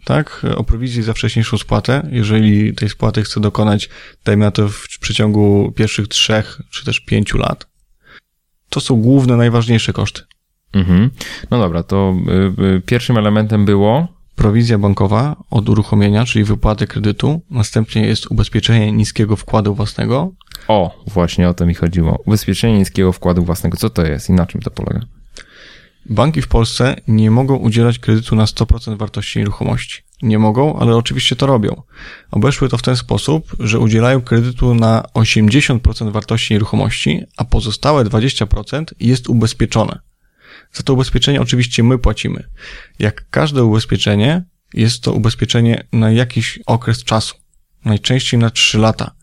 [0.05, 2.07] tak, o prowizji za wcześniejszą spłatę.
[2.11, 3.89] Jeżeli tej spłaty chce dokonać,
[4.25, 7.67] dajmy na to w przeciągu pierwszych trzech czy też pięciu lat.
[8.69, 10.21] To są główne, najważniejsze koszty.
[10.73, 11.09] Mhm.
[11.51, 12.15] No dobra, to
[12.59, 17.41] y, y, pierwszym elementem było prowizja bankowa od uruchomienia, czyli wypłaty kredytu.
[17.49, 20.31] Następnie jest ubezpieczenie niskiego wkładu własnego.
[20.67, 22.23] O, właśnie o to mi chodziło.
[22.25, 23.77] Ubezpieczenie niskiego wkładu własnego.
[23.77, 25.05] Co to jest i na czym to polega?
[26.05, 30.01] Banki w Polsce nie mogą udzielać kredytu na 100% wartości nieruchomości.
[30.21, 31.81] Nie mogą, ale oczywiście to robią.
[32.31, 38.85] Obeszły to w ten sposób, że udzielają kredytu na 80% wartości nieruchomości, a pozostałe 20%
[38.99, 39.99] jest ubezpieczone.
[40.73, 42.49] Za to ubezpieczenie oczywiście my płacimy.
[42.99, 47.35] Jak każde ubezpieczenie, jest to ubezpieczenie na jakiś okres czasu.
[47.85, 49.15] Najczęściej na 3 lata.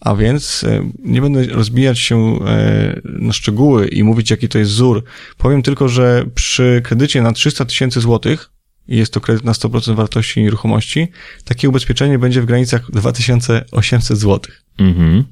[0.00, 4.70] A więc e, nie będę rozbijać się e, na szczegóły i mówić, jaki to jest
[4.70, 5.04] wzór.
[5.38, 8.50] Powiem tylko, że przy kredycie na 300 tysięcy złotych,
[8.88, 11.08] i jest to kredyt na 100% wartości nieruchomości,
[11.44, 14.62] takie ubezpieczenie będzie w granicach 2800 złotych.
[14.78, 15.24] Mhm.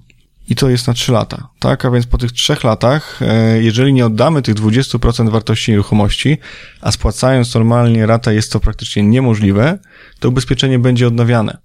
[0.52, 1.84] I to jest na 3 lata, tak?
[1.84, 6.38] A więc po tych 3 latach, e, jeżeli nie oddamy tych 20% wartości nieruchomości,
[6.80, 9.78] a spłacając normalnie rata jest to praktycznie niemożliwe,
[10.20, 11.58] to ubezpieczenie będzie odnawiane.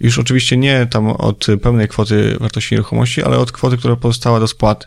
[0.00, 4.48] Już oczywiście nie tam od pełnej kwoty wartości nieruchomości, ale od kwoty, która pozostała do
[4.48, 4.86] spłaty.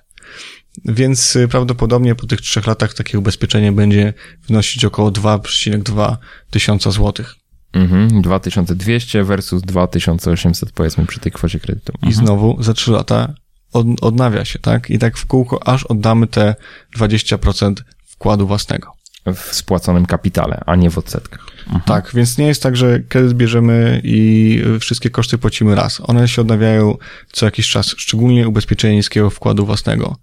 [0.86, 4.14] Więc y, prawdopodobnie po tych trzech latach takie ubezpieczenie będzie
[4.48, 6.18] wynosić około 2,2
[6.50, 7.36] tysiąca złotych.
[7.74, 11.94] Mhm, 2200 versus 2800 powiedzmy przy tej kwocie kredytu.
[11.96, 12.12] Mhm.
[12.12, 13.34] I znowu za 3 lata
[13.76, 14.90] od, odnawia się, tak?
[14.90, 16.56] I tak w kółko, aż oddamy te
[16.98, 17.74] 20%
[18.06, 18.92] wkładu własnego.
[19.36, 21.48] W spłaconym kapitale, a nie w odsetkach.
[21.66, 21.82] Mhm.
[21.82, 26.02] Tak, więc nie jest tak, że kredyt bierzemy i wszystkie koszty płacimy raz.
[26.04, 26.98] One się odnawiają
[27.32, 30.16] co jakiś czas, szczególnie ubezpieczenie niskiego wkładu własnego.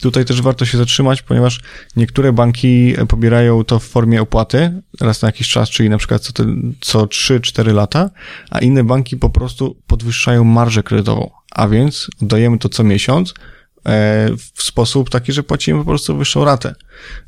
[0.00, 1.60] Tutaj też warto się zatrzymać, ponieważ
[1.96, 6.32] niektóre banki pobierają to w formie opłaty raz na jakiś czas, czyli na przykład co,
[6.80, 8.10] co 3-4 lata,
[8.50, 11.30] a inne banki po prostu podwyższają marżę kredytową.
[11.50, 13.34] A więc dajemy to co miesiąc e,
[14.54, 16.74] w sposób taki, że płacimy po prostu wyższą ratę.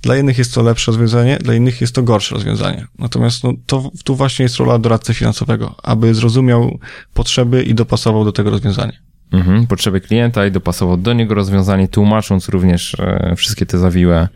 [0.02, 2.86] Dla jednych jest to lepsze rozwiązanie, dla innych jest to gorsze rozwiązanie.
[2.98, 6.78] Natomiast no, to, tu właśnie jest rola doradcy finansowego, aby zrozumiał
[7.14, 12.48] potrzeby i dopasował do tego rozwiązanie mhm, potrzeby klienta i dopasował do niego rozwiązanie, tłumacząc
[12.48, 14.28] również e, wszystkie te zawiłe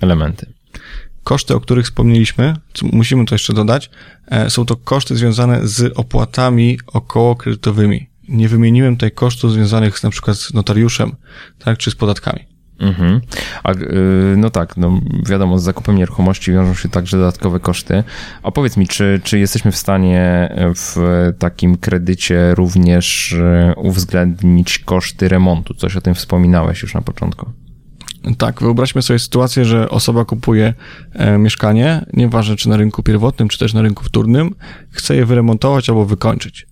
[0.00, 0.46] elementy.
[1.24, 2.56] Koszty, o których wspomnieliśmy,
[2.92, 3.90] musimy to jeszcze dodać,
[4.26, 8.08] e, są to koszty związane z opłatami około kredytowymi.
[8.28, 11.12] Nie wymieniłem tutaj kosztów związanych z, na przykład z notariuszem,
[11.58, 12.46] tak, czy z podatkami.
[12.80, 13.20] Mhm.
[13.64, 18.04] A, y, no tak, no wiadomo, z zakupem nieruchomości wiążą się także dodatkowe koszty.
[18.42, 20.96] A powiedz mi, czy, czy jesteśmy w stanie w
[21.38, 25.74] takim kredycie również y, uwzględnić koszty remontu?
[25.74, 27.52] Coś o tym wspominałeś już na początku.
[28.38, 30.74] Tak, wyobraźmy sobie sytuację, że osoba kupuje
[31.12, 34.54] e, mieszkanie, nieważne czy na rynku pierwotnym, czy też na rynku wtórnym,
[34.90, 36.66] chce je wyremontować albo wykończyć.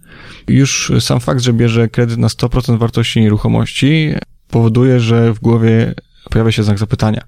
[0.48, 4.14] Już sam fakt, że bierze kredyt na 100% wartości nieruchomości
[4.48, 5.94] powoduje, że w głowie
[6.30, 7.22] pojawia się znak zapytania.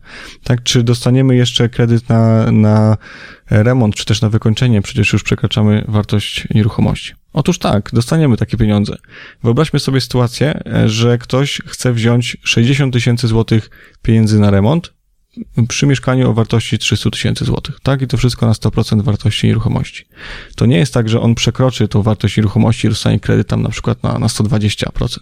[0.44, 2.96] Tak, czy dostaniemy jeszcze kredyt na, na
[3.50, 7.12] remont, czy też na wykończenie, przecież już przekraczamy wartość nieruchomości.
[7.32, 8.96] Otóż tak, dostaniemy takie pieniądze.
[9.42, 13.70] Wyobraźmy sobie sytuację, że ktoś chce wziąć 60 tysięcy złotych
[14.02, 14.93] pieniędzy na remont
[15.68, 18.03] przy mieszkaniu o wartości 300 tysięcy złotych, tak?
[18.03, 20.05] I to wszystko na 100% wartości nieruchomości.
[20.57, 23.68] To nie jest tak, że on przekroczy tą wartość nieruchomości i dostanie kredyt tam na
[23.68, 25.18] przykład na, na 120%.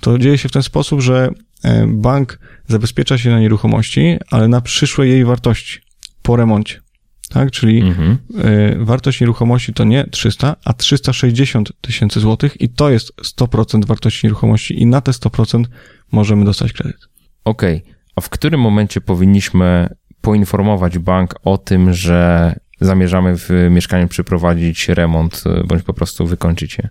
[0.00, 1.30] To dzieje się w ten sposób, że
[1.64, 2.38] e, bank
[2.68, 5.80] zabezpiecza się na nieruchomości, ale na przyszłe jej wartości
[6.22, 6.80] po remoncie.
[7.28, 8.18] Tak, czyli mhm.
[8.38, 14.26] E, wartość nieruchomości to nie 300, a 360 tysięcy złotych i to jest 100% wartości
[14.26, 15.64] nieruchomości i na te 100%
[16.12, 17.08] możemy dostać kredyt.
[17.44, 17.94] Okej, okay.
[18.16, 25.42] A w którym momencie powinniśmy poinformować bank o tym, że zamierzamy w mieszkaniu przeprowadzić remont
[25.46, 26.88] e, bądź po prostu wykończyć je?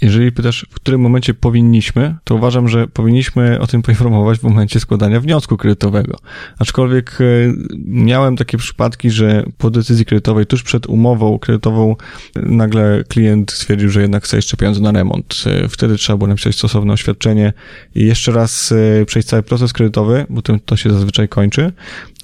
[0.00, 4.80] Jeżeli pytasz, w którym momencie powinniśmy, to uważam, że powinniśmy o tym poinformować w momencie
[4.80, 6.16] składania wniosku kredytowego.
[6.58, 7.24] Aczkolwiek e,
[7.84, 11.96] miałem takie przypadki, że po decyzji kredytowej, tuż przed umową kredytową,
[12.36, 15.44] nagle klient stwierdził, że jednak chce jeszcze pieniądze na remont.
[15.46, 17.52] E, wtedy trzeba było napisać stosowne oświadczenie
[17.94, 21.72] i jeszcze raz e, przejść cały proces kredytowy, bo tym to się zazwyczaj kończy.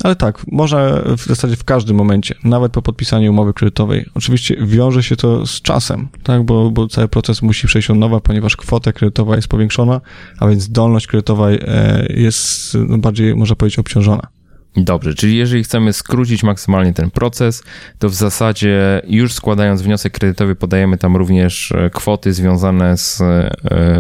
[0.03, 4.07] Ale tak, można w zasadzie w każdym momencie, nawet po podpisaniu umowy kredytowej.
[4.15, 8.21] Oczywiście wiąże się to z czasem, tak, bo, bo cały proces musi przejść od nowa,
[8.21, 10.01] ponieważ kwota kredytowa jest powiększona,
[10.41, 14.27] a więc zdolność kredytowa e, jest no, bardziej, można powiedzieć, obciążona.
[14.77, 17.63] Dobrze, czyli jeżeli chcemy skrócić maksymalnie ten proces,
[17.99, 23.51] to w zasadzie już składając wniosek kredytowy podajemy tam również e, kwoty związane z e,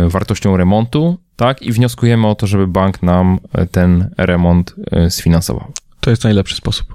[0.08, 1.62] wartością remontu, tak?
[1.62, 3.38] I wnioskujemy o to, żeby bank nam
[3.70, 4.74] ten remont
[5.08, 5.72] sfinansował.
[6.00, 6.94] To jest najlepszy sposób.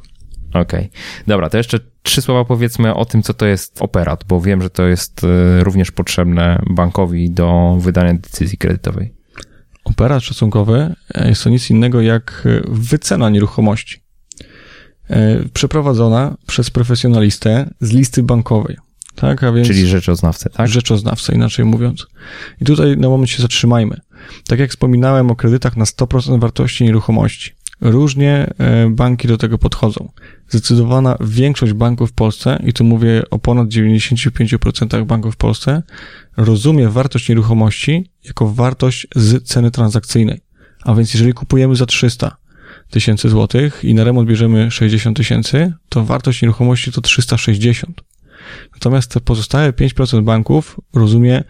[0.49, 0.61] Okej.
[0.61, 0.89] Okay.
[1.28, 4.70] Dobra, to jeszcze trzy słowa powiedzmy o tym, co to jest operat, bo wiem, że
[4.70, 9.14] to jest e, również potrzebne bankowi do wydania decyzji kredytowej.
[9.84, 14.00] Operat szacunkowy e, jest to nic innego jak e, wycena nieruchomości.
[15.54, 18.78] Przeprowadzona przez profesjonalistę z listy bankowej.
[19.16, 20.68] Tak, a więc Czyli rzeczoznawcę, tak?
[20.68, 22.08] Rzeczoznawcę, inaczej mówiąc.
[22.62, 24.00] I tutaj na moment się zatrzymajmy.
[24.47, 27.52] Tak jak wspominałem o kredytach na 100% wartości nieruchomości.
[27.82, 30.11] Różnie e, banki do tego podchodzą.
[30.49, 35.84] Zdecydowana większość banków w Polsce, i tu mówię o ponad 95% banków w Polsce,
[36.38, 40.41] rozumie wartość nieruchomości jako wartość z ceny transakcyjnej.
[40.84, 42.38] A więc jeżeli kupujemy za 300
[42.89, 48.01] tysięcy złotych i na remont bierzemy 60 tysięcy, to wartość nieruchomości to 360.
[48.73, 51.43] Natomiast te pozostałe 5% banków rozumie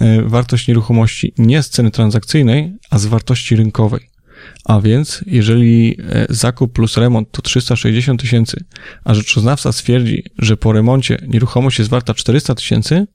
[0.00, 4.17] e, wartość nieruchomości nie z ceny transakcyjnej, a z wartości rynkowej.
[4.64, 8.64] A więc, jeżeli e, zakup plus remont to 360 tysięcy,
[9.04, 13.06] a rzeczoznawca stwierdzi, że po remoncie nieruchomość jest warta 400 tysięcy,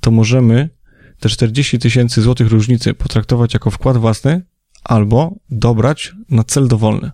[0.00, 0.70] to możemy
[1.20, 4.42] te 40 tysięcy złotych różnicy potraktować jako wkład własny
[4.84, 7.10] albo dobrać na cel dowolny.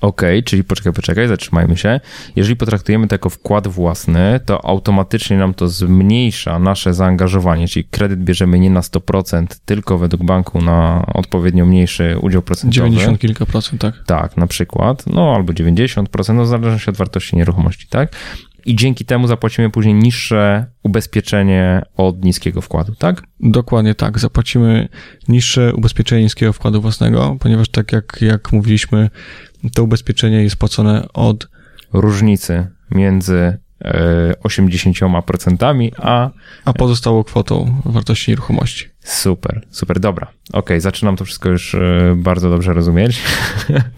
[0.00, 2.00] Okej, okay, czyli poczekaj, poczekaj, zatrzymajmy się.
[2.36, 8.24] Jeżeli potraktujemy to jako wkład własny, to automatycznie nam to zmniejsza nasze zaangażowanie, czyli kredyt
[8.24, 12.74] bierzemy nie na 100%, tylko według banku na odpowiednio mniejszy udział procentowy.
[12.74, 13.94] 90 kilka procent, tak?
[14.06, 18.12] Tak, na przykład, no albo 90%, no zależy się od wartości nieruchomości, tak?
[18.66, 23.22] i dzięki temu zapłacimy później niższe ubezpieczenie od niskiego wkładu, tak?
[23.40, 24.18] Dokładnie tak.
[24.18, 24.88] Zapłacimy
[25.28, 29.10] niższe ubezpieczenie niskiego wkładu własnego, ponieważ tak jak, jak mówiliśmy,
[29.74, 31.48] to ubezpieczenie jest płacone od
[31.92, 33.58] różnicy między
[34.44, 36.30] 80%, a...
[36.64, 38.88] A pozostałą kwotą wartości nieruchomości.
[39.00, 40.26] Super, super, dobra.
[40.26, 43.20] Okej, okay, zaczynam to wszystko już e, bardzo dobrze rozumieć.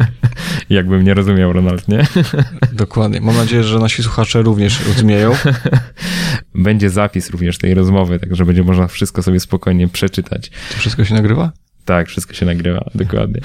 [0.71, 2.07] Jakbym nie rozumiał, Ronald, nie?
[2.73, 3.21] Dokładnie.
[3.21, 5.33] Mam nadzieję, że nasi słuchacze również rozumieją.
[6.55, 10.51] Będzie zapis również tej rozmowy, także będzie można wszystko sobie spokojnie przeczytać.
[10.51, 11.53] To wszystko się nagrywa?
[11.85, 13.41] Tak, wszystko się nagrywa, dokładnie.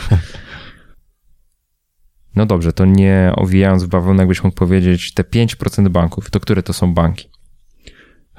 [2.35, 6.63] No dobrze, to nie owijając w bawełnę, jakbyś mógł powiedzieć, te 5% banków, to które
[6.63, 7.29] to są banki?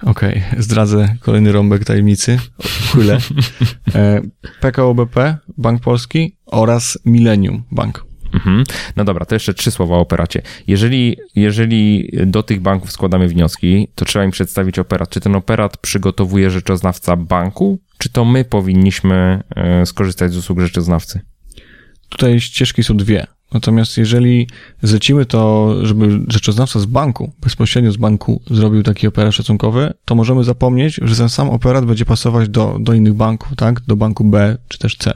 [0.02, 2.38] Okej, okay, zdradzę kolejny rąbek tajemnicy.
[2.62, 3.18] Chwilę.
[3.94, 4.20] E,
[4.60, 8.04] PKO BP, Bank Polski oraz Millennium Bank.
[8.34, 8.64] Mhm.
[8.96, 10.42] No dobra, to jeszcze trzy słowa o operacie.
[10.66, 15.08] Jeżeli, jeżeli do tych banków składamy wnioski, to trzeba im przedstawić operat.
[15.08, 21.20] Czy ten operat przygotowuje rzeczoznawca banku, czy to my powinniśmy e, skorzystać z usług rzeczoznawcy?
[22.08, 23.26] Tutaj ścieżki są dwie.
[23.54, 24.48] Natomiast jeżeli
[24.82, 30.44] zlecimy to, żeby rzeczoznawca z banku, bezpośrednio z banku zrobił taki operat szacunkowy, to możemy
[30.44, 33.80] zapomnieć, że ten sam operat będzie pasować do, do innych banków, tak?
[33.80, 35.12] Do banku B czy też C.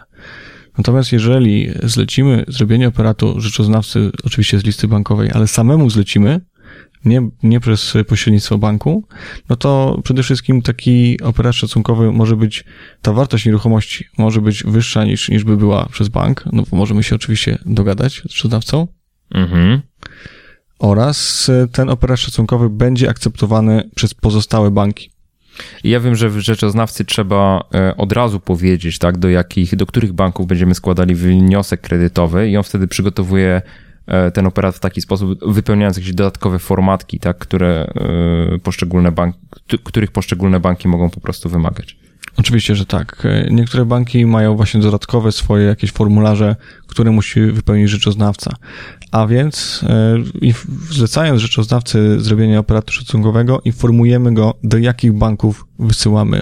[0.78, 6.40] Natomiast jeżeli zlecimy zrobienie operatu rzeczoznawcy, oczywiście z listy bankowej, ale samemu zlecimy,
[7.08, 9.04] nie, nie przez pośrednictwo banku,
[9.48, 12.64] no to przede wszystkim taki operat szacunkowy może być,
[13.02, 17.02] ta wartość nieruchomości może być wyższa niż, niż by była przez bank, no bo możemy
[17.02, 18.86] się oczywiście dogadać z sprzedawcą.
[19.34, 19.80] Mhm.
[20.78, 25.10] Oraz ten operat szacunkowy będzie akceptowany przez pozostałe banki.
[25.84, 30.12] Ja wiem, że w rzeczoznawcy trzeba e, od razu powiedzieć, tak, do jakich, do których
[30.12, 33.62] banków będziemy składali wniosek kredytowy i on wtedy przygotowuje E,
[34.34, 37.92] ten operat w taki sposób, wypełniając jakieś dodatkowe formatki, tak, które
[38.54, 39.38] e, poszczególne banki,
[39.84, 41.96] których poszczególne banki mogą po prostu wymagać.
[42.36, 43.22] Oczywiście, że tak.
[43.24, 46.56] E, niektóre banki mają właśnie dodatkowe swoje jakieś formularze,
[46.86, 48.54] które musi wypełnić rzeczoznawca.
[49.12, 49.84] A więc
[50.90, 56.40] zlecając rzeczoznawcy zrobienie operatu szacunkowego, informujemy go, do jakich banków wysyłamy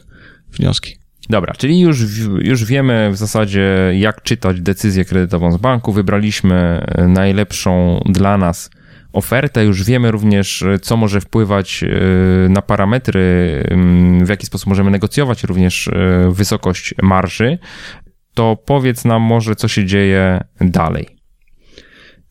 [0.53, 1.06] wnioski.
[1.31, 2.01] Dobra, czyli już,
[2.39, 5.93] już wiemy w zasadzie, jak czytać decyzję kredytową z banku.
[5.93, 8.71] Wybraliśmy e, najlepszą dla nas
[9.13, 13.21] ofertę, już wiemy również, e, co może wpływać e, na parametry,
[14.25, 15.91] w jaki sposób możemy negocjować również
[16.31, 17.59] wysokość marży.
[18.35, 21.07] To powiedz nam może, co się dzieje dalej.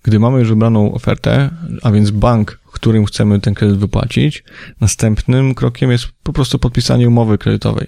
[0.04, 1.50] Gdy mamy już wybraną ofertę,
[1.84, 4.44] a więc bank, którym chcemy ten kredyt wypłacić,
[4.82, 7.88] następnym krokiem jest po prostu podpisanie umowy kredytowej.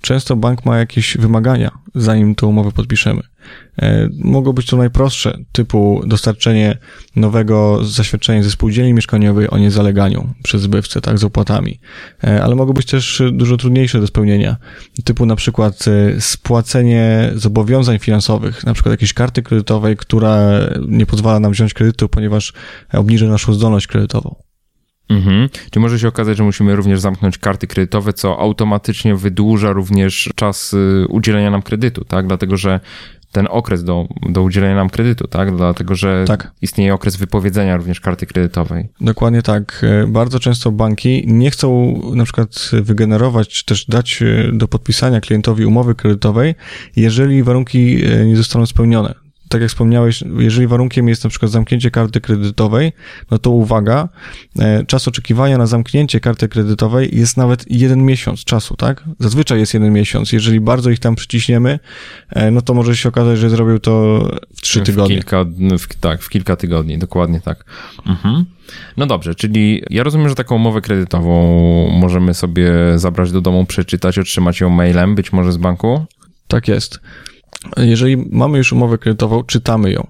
[0.00, 3.22] Często bank ma jakieś wymagania, zanim tą umowę podpiszemy.
[3.82, 6.78] E, mogą być to najprostsze, typu dostarczenie
[7.16, 11.80] nowego zaświadczenia ze spółdzielni mieszkaniowej o niezaleganiu przez zbywcę, tak, z opłatami.
[12.24, 14.56] E, ale mogą być też dużo trudniejsze do spełnienia,
[15.04, 20.50] typu na przykład e, spłacenie zobowiązań finansowych, na przykład jakiejś karty kredytowej, która
[20.88, 22.52] nie pozwala nam wziąć kredytu, ponieważ
[22.92, 24.34] obniży naszą zdolność kredytową.
[25.08, 25.48] Mhm.
[25.70, 30.72] Czy może się okazać, że musimy również zamknąć karty kredytowe, co automatycznie wydłuża również czas
[30.72, 32.26] y, udzielenia nam kredytu, tak?
[32.26, 32.80] Dlatego, że
[33.34, 35.56] ten okres do, do udzielenia nam kredytu, tak?
[35.56, 36.52] Dlatego, że tak.
[36.62, 38.88] istnieje okres wypowiedzenia również karty kredytowej.
[39.00, 39.84] Dokładnie tak.
[40.02, 45.20] E, bardzo często banki nie chcą na przykład wygenerować, czy też dać e, do podpisania
[45.20, 46.54] klientowi umowy kredytowej,
[46.96, 49.23] jeżeli warunki e, nie zostaną spełnione
[49.54, 52.92] tak jak wspomniałeś, jeżeli warunkiem jest na przykład zamknięcie karty kredytowej,
[53.30, 54.08] no to uwaga,
[54.58, 59.04] e, czas oczekiwania na zamknięcie karty kredytowej jest nawet jeden miesiąc czasu, tak?
[59.18, 60.32] Zazwyczaj jest jeden miesiąc.
[60.32, 61.78] Jeżeli bardzo ich tam przyciśniemy,
[62.30, 63.92] e, no to może się okazać, że zrobił to
[64.56, 65.16] w trzy tygodnie.
[65.16, 65.44] W kilka,
[65.78, 67.64] w, tak, w kilka tygodni, dokładnie tak.
[68.06, 68.44] Mhm.
[68.96, 74.18] No dobrze, czyli ja rozumiem, że taką umowę kredytową możemy sobie zabrać do domu, przeczytać,
[74.18, 76.04] otrzymać ją mailem, być może z banku?
[76.48, 77.00] Tak jest
[77.76, 80.06] jeżeli mamy już umowę kredytową, czytamy ją.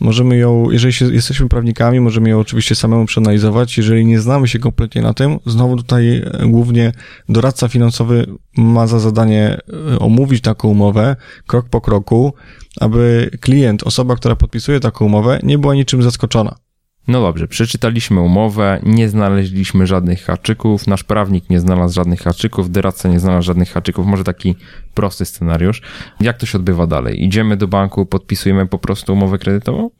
[0.00, 3.76] Możemy ją, jeżeli się, jesteśmy prawnikami, możemy ją oczywiście samemu przeanalizować.
[3.76, 6.92] Jeżeli nie znamy się kompletnie na tym, znowu tutaj e, głównie
[7.28, 8.26] doradca finansowy
[8.56, 9.58] ma za zadanie
[9.94, 12.34] e, omówić taką umowę krok po kroku,
[12.80, 16.61] aby klient, osoba, która podpisuje taką umowę, nie była niczym zaskoczona.
[17.08, 23.08] No dobrze, przeczytaliśmy umowę, nie znaleźliśmy żadnych haczyków, nasz prawnik nie znalazł żadnych haczyków, doradca
[23.08, 24.56] nie znalazł żadnych haczyków, może taki
[24.94, 25.82] prosty scenariusz.
[26.20, 27.24] Jak to się odbywa dalej?
[27.24, 29.90] Idziemy do banku, podpisujemy po prostu umowę kredytową?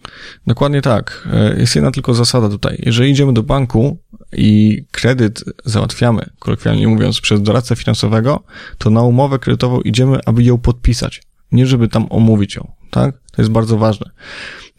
[0.46, 1.28] Dokładnie tak.
[1.32, 2.82] E, jest jedna tylko zasada tutaj.
[2.86, 3.98] Jeżeli idziemy do banku
[4.32, 8.44] i kredyt załatwiamy, kolokwialnie mówiąc, przez doradcę finansowego,
[8.78, 11.22] to na umowę kredytową idziemy, aby ją podpisać,
[11.53, 13.14] nie żeby tam omówić ją, tak?
[13.32, 14.11] To jest bardzo ważne.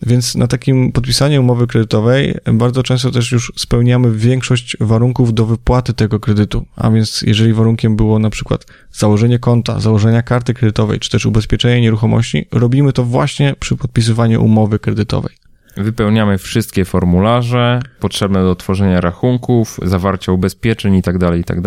[0.06, 5.93] Więc na takim podpisaniu umowy kredytowej bardzo często też już spełniamy większość warunków do wypłaty
[5.93, 6.66] tego kredytu.
[6.76, 11.82] A więc jeżeli warunkiem było na przykład założenie konta, założenia karty kredytowej, czy też ubezpieczenie
[11.82, 15.36] nieruchomości, robimy to właśnie przy podpisywaniu umowy kredytowej.
[15.78, 21.58] Wypełniamy wszystkie formularze potrzebne do tworzenia rachunków, zawarcia ubezpieczeń i tak dalej, i tak.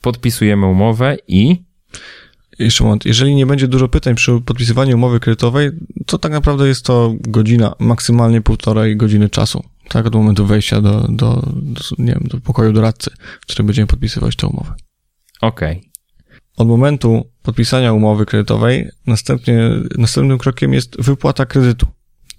[0.00, 1.62] Podpisujemy umowę i
[2.62, 5.70] jeszcze moment, jeżeli nie będzie dużo pytań przy podpisywaniu umowy kredytowej,
[6.06, 11.06] to tak naprawdę jest to godzina, maksymalnie półtorej godziny czasu, tak, od momentu wejścia do,
[11.08, 13.10] do, do nie wiem, do pokoju doradcy,
[13.40, 14.74] w którym będziemy podpisywać tę umowę.
[15.40, 15.78] Okej.
[15.78, 15.92] Okay.
[16.56, 21.86] Od momentu podpisania umowy kredytowej, następnie, następnym krokiem jest wypłata kredytu.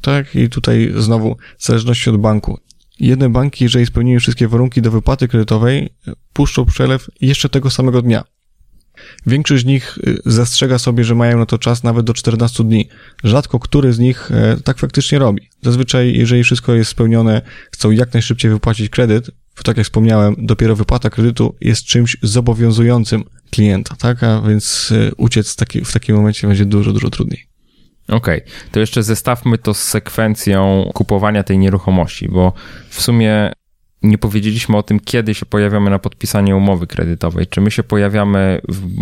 [0.01, 2.59] Tak, i tutaj znowu w zależności od banku.
[2.99, 5.89] Jedne banki, jeżeli spełniły wszystkie warunki do wypłaty kredytowej,
[6.34, 8.24] puszczą przelew jeszcze tego samego dnia.
[9.26, 12.89] Większość z nich y, zastrzega sobie, że mają na to czas nawet do 14 dni.
[13.24, 15.49] Rzadko który z nich e, tak faktycznie robi.
[15.62, 17.41] Zazwyczaj, jeżeli wszystko jest spełnione,
[17.72, 19.32] chcą jak najszybciej wypłacić kredyt.
[19.64, 24.24] Tak jak wspomniałem, dopiero wypłata kredytu jest czymś zobowiązującym klienta, tak?
[24.24, 27.47] A więc e, uciec taki, w takim momencie będzie dużo, dużo trudniej.
[28.08, 28.54] Okej, okay.
[28.72, 32.54] to jeszcze zestawmy to z sekwencją kupowania tej nieruchomości, bo
[32.89, 33.51] w sumie
[34.04, 37.47] nie powiedzieliśmy o tym, kiedy się pojawiamy na podpisanie umowy kredytowej.
[37.47, 38.97] Czy my się pojawiamy w,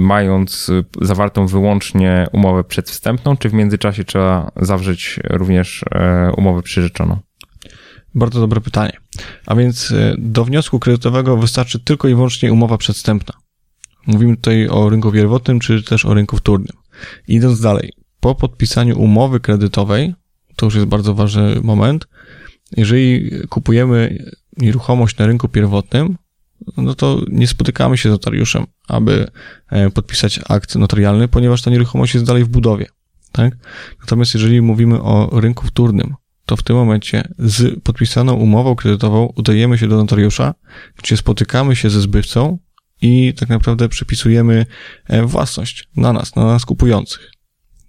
[0.00, 0.70] mając
[1.00, 7.18] zawartą wyłącznie umowę przedwstępną, czy w międzyczasie trzeba zawrzeć również e, umowę przyrzeczoną?
[8.14, 8.92] Bardzo dobre pytanie.
[9.46, 13.34] A więc e, do wniosku kredytowego wystarczy tylko i wyłącznie umowa przedwstępna.
[14.06, 16.76] Mówimy tutaj o rynku pierwotnym, czy też o rynku wtórnym.
[17.28, 20.14] Idąc dalej, po podpisaniu umowy kredytowej,
[20.56, 22.08] to już jest bardzo ważny moment,
[22.76, 24.24] jeżeli kupujemy
[24.56, 26.16] nieruchomość na rynku pierwotnym,
[26.76, 29.30] no to nie spotykamy się z notariuszem, aby
[29.70, 32.86] e, podpisać akt notarialny, ponieważ ta nieruchomość jest dalej w budowie.
[33.32, 33.56] Tak?
[34.00, 36.14] Natomiast jeżeli mówimy o rynku wtórnym,
[36.46, 40.54] to w tym momencie z podpisaną umową kredytową udajemy się do notariusza,
[40.96, 42.58] gdzie spotykamy się ze zbywcą
[43.02, 44.66] i tak naprawdę przypisujemy
[45.06, 47.30] e, własność na nas, na nas kupujących.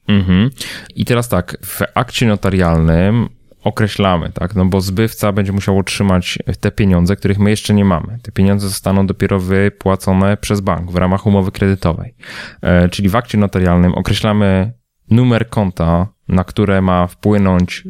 [0.07, 0.49] Mhm.
[0.95, 3.29] I teraz tak, w akcie notarialnym
[3.67, 4.55] określamy, tak?
[4.55, 8.19] No bo zbywca będzie musiał otrzymać te pieniądze, których my jeszcze nie mamy.
[8.23, 12.15] Te pieniądze zostaną dopiero wypłacone przez bank w ramach umowy kredytowej.
[12.61, 14.73] E, czyli w akcie notarialnym określamy
[15.11, 17.83] numer konta, na które ma wpłynąć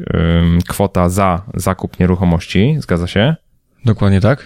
[0.67, 2.75] kwota za zakup nieruchomości.
[2.79, 3.35] Zgadza się?
[3.85, 4.45] Dokładnie tak.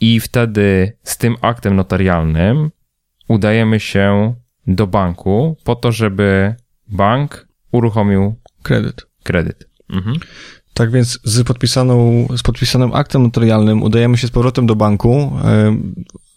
[0.00, 2.70] I wtedy z tym aktem notarialnym
[3.28, 4.34] udajemy się
[4.66, 6.54] do banku po to, żeby
[6.88, 9.06] bank uruchomił kredyt.
[9.22, 9.68] Kredyt.
[9.90, 10.16] Mhm.
[10.74, 15.32] Tak więc z, podpisaną, z podpisanym aktem notarialnym udajemy się z powrotem do banku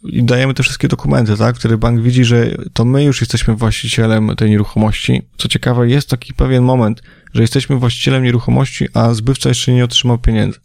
[0.04, 4.36] i dajemy te wszystkie dokumenty, tak, wtedy bank widzi, że to my już jesteśmy właścicielem
[4.36, 5.22] tej nieruchomości.
[5.38, 7.02] Co ciekawe, jest taki pewien moment,
[7.34, 10.60] że jesteśmy właścicielem nieruchomości, a zbywca jeszcze nie otrzymał pieniędzy.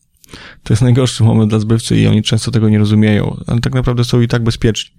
[0.63, 4.05] To jest najgorszy moment dla zbywcy i oni często tego nie rozumieją, ale tak naprawdę
[4.05, 4.91] są i tak bezpieczni.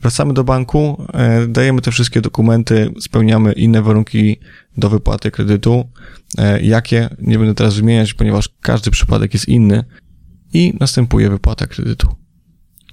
[0.00, 4.40] Wracamy do banku, e, dajemy te wszystkie dokumenty, spełniamy inne warunki
[4.76, 5.88] do wypłaty kredytu,
[6.38, 9.84] e, jakie nie będę teraz wymieniać, ponieważ każdy przypadek jest inny
[10.52, 12.21] i następuje wypłata kredytu.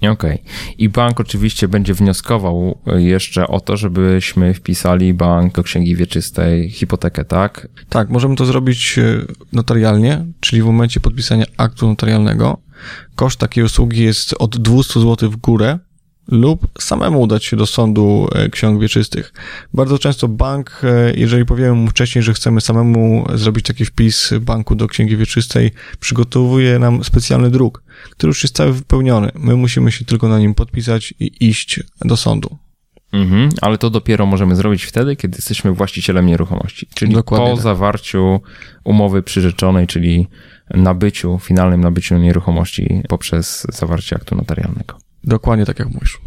[0.08, 0.12] Okej.
[0.12, 0.38] Okay.
[0.78, 7.24] I bank oczywiście będzie wnioskował jeszcze o to, żebyśmy wpisali bank do księgi wieczystej hipotekę,
[7.24, 7.68] tak?
[7.88, 12.58] Tak, możemy to zrobić e, notarialnie, czyli w momencie podpisania aktu notarialnego.
[13.14, 15.78] Koszt takiej usługi jest od 200 zł w górę,
[16.30, 19.32] lub samemu udać się do sądu e, ksiąg wieczystych.
[19.74, 24.74] Bardzo często bank, e, jeżeli powiemy mu wcześniej, że chcemy samemu zrobić taki wpis banku
[24.74, 25.70] do księgi wieczystej,
[26.00, 29.30] przygotowuje nam specjalny druk, który już jest cały wypełniony.
[29.34, 32.58] My musimy się tylko na nim podpisać i iść do sądu.
[33.12, 36.86] Mhm, ale to dopiero możemy zrobić wtedy, kiedy jesteśmy właścicielem nieruchomości.
[36.94, 37.62] Czyli Dokładnie po tak.
[37.62, 38.40] zawarciu
[38.84, 40.28] umowy przyrzeczonej, czyli
[40.74, 44.98] nabyciu, finalnym nabyciu nieruchomości poprzez zawarcie aktu notarialnego.
[45.24, 46.18] Dokładnie tak jak mówisz.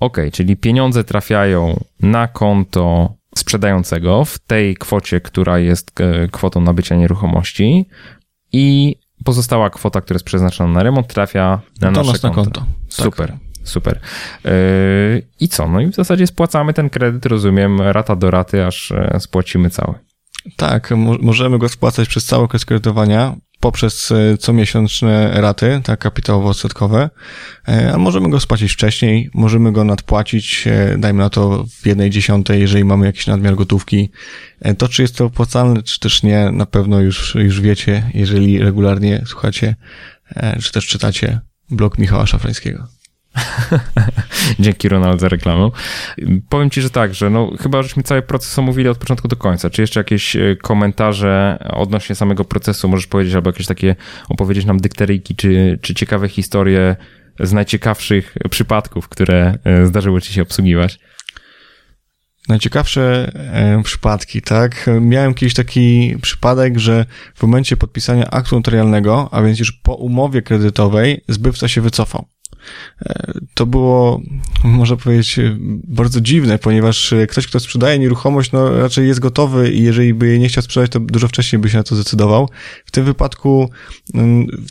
[0.00, 6.96] Ok, czyli pieniądze trafiają na konto sprzedającego w tej kwocie, która jest e, kwotą nabycia
[6.96, 7.88] nieruchomości
[8.52, 12.28] i pozostała kwota, która jest przeznaczona na remont, trafia na nasze nas konto.
[12.38, 12.66] Na konto.
[12.88, 13.28] Super.
[13.28, 13.38] Tak.
[13.64, 14.00] Super.
[14.44, 14.50] Yy,
[15.40, 15.68] I co?
[15.68, 19.94] No i w zasadzie spłacamy ten kredyt, rozumiem, rata do raty, aż e, spłacimy cały.
[20.56, 20.90] Tak,
[21.20, 27.10] możemy go spłacać przez cały okres kredytowania poprzez e, comiesięczne raty, tak, kapitałowo-odsetkowe,
[27.68, 32.10] e, a możemy go spłacić wcześniej, możemy go nadpłacić, e, dajmy na to w jednej
[32.10, 34.10] dziesiątej, jeżeli mamy jakiś nadmiar gotówki.
[34.78, 39.22] To, czy jest to opłacalne, czy też nie, na pewno już, już wiecie, jeżeli regularnie
[39.26, 39.76] słuchacie,
[40.62, 41.40] czy też czytacie
[41.70, 42.88] blog Michała Szafrańskiego.
[44.58, 45.70] Dzięki Ronald za reklamę.
[46.48, 49.70] Powiem ci, że tak, że no chyba żeśmy cały proces omówili od początku do końca.
[49.70, 53.96] Czy jeszcze jakieś e, komentarze odnośnie samego procesu możesz powiedzieć, albo jakieś takie
[54.28, 56.96] opowiedzieć nam dykteryjki, czy, czy ciekawe historie
[57.40, 60.98] z najciekawszych przypadków, które e, zdarzyło ci się obsługiwać?
[62.48, 64.90] najciekawsze e, przypadki, tak?
[65.00, 70.42] Miałem kiedyś taki przypadek, że w momencie podpisania aktu notarialnego, a więc już po umowie
[70.42, 72.26] kredytowej, zbywca się wycofał.
[73.02, 74.20] E, to było,
[74.64, 75.40] można powiedzieć,
[75.88, 80.26] bardzo dziwne, ponieważ e, ktoś, kto sprzedaje nieruchomość, no raczej jest gotowy i jeżeli by
[80.26, 82.48] jej nie chciał sprzedać, to dużo wcześniej by się na to zdecydował.
[82.84, 83.70] W tym wypadku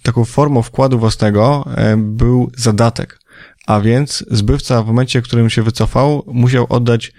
[0.04, 3.20] taką formą wkładu własnego e, był zadatek.
[3.68, 7.12] A więc zbywca w momencie, w którym się wycofał, musiał oddać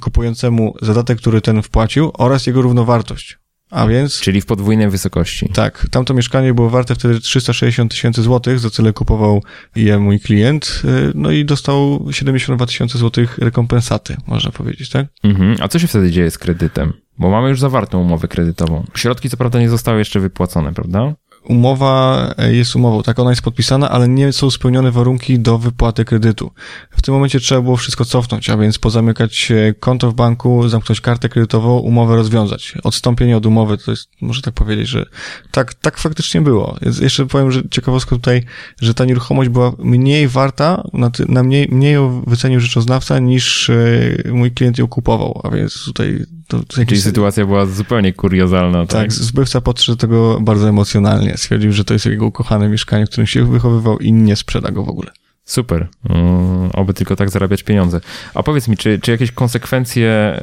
[0.00, 3.38] kupującemu zadatek, który ten wpłacił oraz jego równowartość.
[3.70, 4.20] A więc...
[4.20, 5.48] Czyli w podwójnej wysokości.
[5.54, 5.86] Tak.
[5.90, 9.42] Tamto mieszkanie było warte wtedy 360 tysięcy złotych, za tyle kupował
[9.76, 15.06] je mój klient, y, no i dostał 72 tysiące złotych rekompensaty, można powiedzieć, tak?
[15.24, 15.56] Mhm.
[15.60, 16.92] A co się wtedy dzieje z kredytem?
[17.18, 18.84] Bo mamy już zawartą umowę kredytową.
[18.96, 21.14] Środki co prawda nie zostały jeszcze wypłacone, prawda?
[21.44, 26.04] Umowa e, jest umową, tak, ona jest podpisana, ale nie są spełnione warunki do wypłaty
[26.04, 26.50] kredytu.
[26.90, 31.28] W tym momencie trzeba było wszystko cofnąć, a więc pozamykać konto w banku, zamknąć kartę
[31.28, 32.74] kredytową, umowę rozwiązać.
[32.82, 35.06] Odstąpienie od umowy, to jest, może tak powiedzieć, że
[35.50, 36.76] tak, tak faktycznie było.
[37.00, 38.44] Jeszcze powiem, że ciekawostka tutaj,
[38.80, 44.32] że ta nieruchomość była mniej warta, na, na mniej, mniej ją wycenił rzeczoznawca niż e,
[44.32, 48.78] mój klient ją kupował, a więc tutaj to, to Czyli sytuacja była zupełnie kuriozalna.
[48.78, 51.36] Tak, tak zbywca podszedł do tego bardzo emocjonalnie.
[51.36, 54.84] Stwierdził, że to jest jego ukochane mieszkanie, w którym się wychowywał i nie sprzeda go
[54.84, 55.10] w ogóle.
[55.44, 55.88] Super.
[56.08, 58.00] Um, oby tylko tak zarabiać pieniądze.
[58.34, 60.40] A powiedz mi, czy, czy jakieś konsekwencje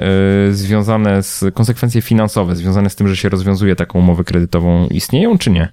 [0.50, 5.38] y, związane z, konsekwencje finansowe związane z tym, że się rozwiązuje taką umowę kredytową istnieją,
[5.38, 5.70] czy nie?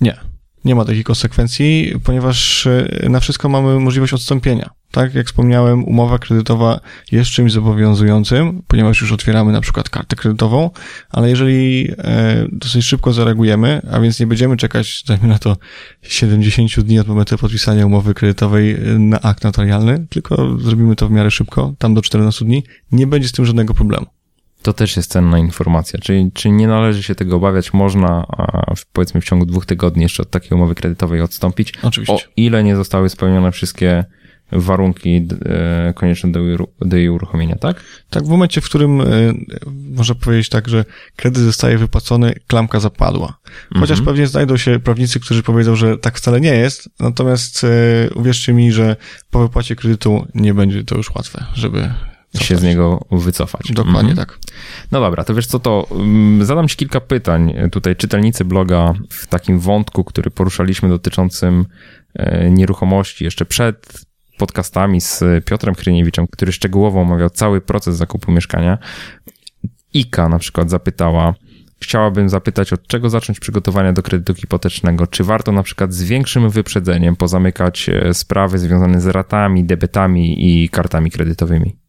[0.00, 0.27] Nie.
[0.64, 4.70] Nie ma takich konsekwencji, ponieważ e, na wszystko mamy możliwość odstąpienia.
[4.90, 6.80] Tak jak wspomniałem, umowa kredytowa
[7.12, 10.70] jest czymś zobowiązującym, ponieważ już otwieramy na przykład kartę kredytową,
[11.10, 15.56] ale jeżeli e, dosyć szybko zareagujemy, a więc nie będziemy czekać, dajmy na to
[16.02, 21.10] 70 dni od momentu podpisania umowy kredytowej e, na akt notarialny, tylko zrobimy to w
[21.10, 24.06] miarę szybko, tam do 14 dni, nie będzie z tym żadnego problemu.
[24.62, 26.00] To też jest cenna informacja.
[26.00, 28.26] Czyli, czyli nie należy się tego obawiać, można
[28.76, 31.72] w, powiedzmy w ciągu dwóch tygodni jeszcze od takiej umowy kredytowej odstąpić.
[31.82, 32.26] Oczywiście.
[32.26, 34.04] O ile nie zostały spełnione wszystkie
[34.52, 36.40] warunki e, konieczne do,
[36.80, 37.80] do jej uruchomienia, tak?
[38.10, 39.04] Tak, w momencie, w którym e,
[39.90, 40.84] można powiedzieć tak, że
[41.16, 43.38] kredyt zostaje wypłacony, klamka zapadła.
[43.74, 44.04] Chociaż mhm.
[44.06, 47.68] pewnie znajdą się prawnicy, którzy powiedzą, że tak wcale nie jest, natomiast e,
[48.14, 48.96] uwierzcie mi, że
[49.30, 51.90] po wypłacie kredytu nie będzie to już łatwe, żeby
[52.34, 53.72] się z niego wycofać.
[53.72, 54.16] Dokładnie mhm.
[54.16, 54.38] tak.
[54.92, 57.54] No dobra, to wiesz co, to mm, zadam ci kilka pytań.
[57.72, 61.66] Tutaj czytelnicy bloga w takim wątku, który poruszaliśmy dotyczącym
[62.14, 64.04] e, nieruchomości jeszcze przed
[64.38, 68.78] podcastami z Piotrem Kryniewiczem, który szczegółowo omawiał cały proces zakupu mieszkania.
[69.94, 71.34] Ika na przykład zapytała,
[71.80, 75.06] chciałabym zapytać, od czego zacząć przygotowania do kredytu hipotecznego?
[75.06, 80.68] Czy warto na przykład z większym wyprzedzeniem pozamykać e, sprawy związane z ratami, debetami i
[80.68, 81.87] kartami kredytowymi?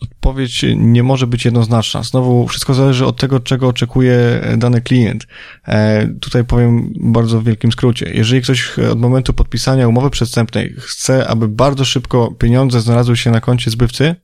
[0.00, 2.02] Odpowiedź nie może być jednoznaczna.
[2.02, 5.26] Znowu wszystko zależy od tego, czego oczekuje dany klient.
[5.68, 8.10] E, tutaj powiem bardzo w wielkim skrócie.
[8.14, 13.40] Jeżeli ktoś od momentu podpisania umowy przestępnej chce, aby bardzo szybko pieniądze znalazły się na
[13.40, 14.16] koncie zbywcy,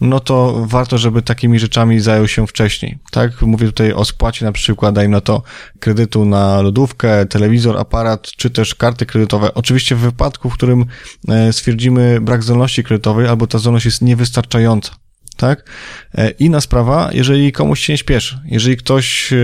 [0.00, 2.98] no to warto, żeby takimi rzeczami zajął się wcześniej.
[3.10, 3.42] Tak?
[3.42, 5.42] Mówię tutaj o spłacie na przykład, dajmy na to
[5.80, 9.54] kredytu na lodówkę, telewizor, aparat, czy też karty kredytowe.
[9.54, 10.84] Oczywiście w wypadku, w którym
[11.28, 15.07] e, stwierdzimy brak zdolności kredytowej albo ta zdolność jest niewystarczająca
[15.38, 15.70] tak?
[16.14, 19.36] E, inna sprawa, jeżeli komuś się nie śpieszy, jeżeli ktoś e,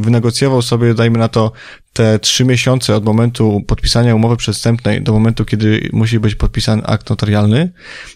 [0.00, 1.52] wynegocjował sobie, dajmy na to,
[1.92, 7.10] te trzy miesiące od momentu podpisania umowy przestępnej do momentu, kiedy musi być podpisany akt
[7.10, 7.72] notarialny,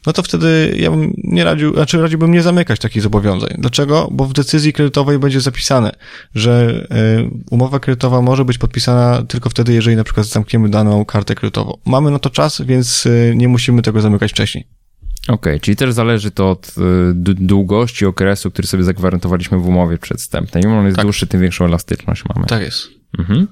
[0.07, 3.55] no to wtedy ja bym nie radził, znaczy radziłbym nie zamykać takich zobowiązań.
[3.59, 4.09] Dlaczego?
[4.11, 5.93] Bo w decyzji kredytowej będzie zapisane,
[6.35, 11.35] że e, umowa kredytowa może być podpisana tylko wtedy, jeżeli na przykład zamkniemy daną kartę
[11.35, 11.79] kredytową.
[11.87, 14.82] Mamy na to czas, więc nie musimy tego zamykać wcześniej.
[15.23, 19.99] Okej, okay, czyli też zależy to od y, długości okresu, który sobie zagwarantowaliśmy w umowie
[19.99, 20.65] przedstępnej.
[20.65, 21.05] Im on jest tak.
[21.05, 22.47] dłuższy, tym większą elastyczność mamy.
[22.47, 22.89] Tak jest.
[23.19, 23.49] Mhm.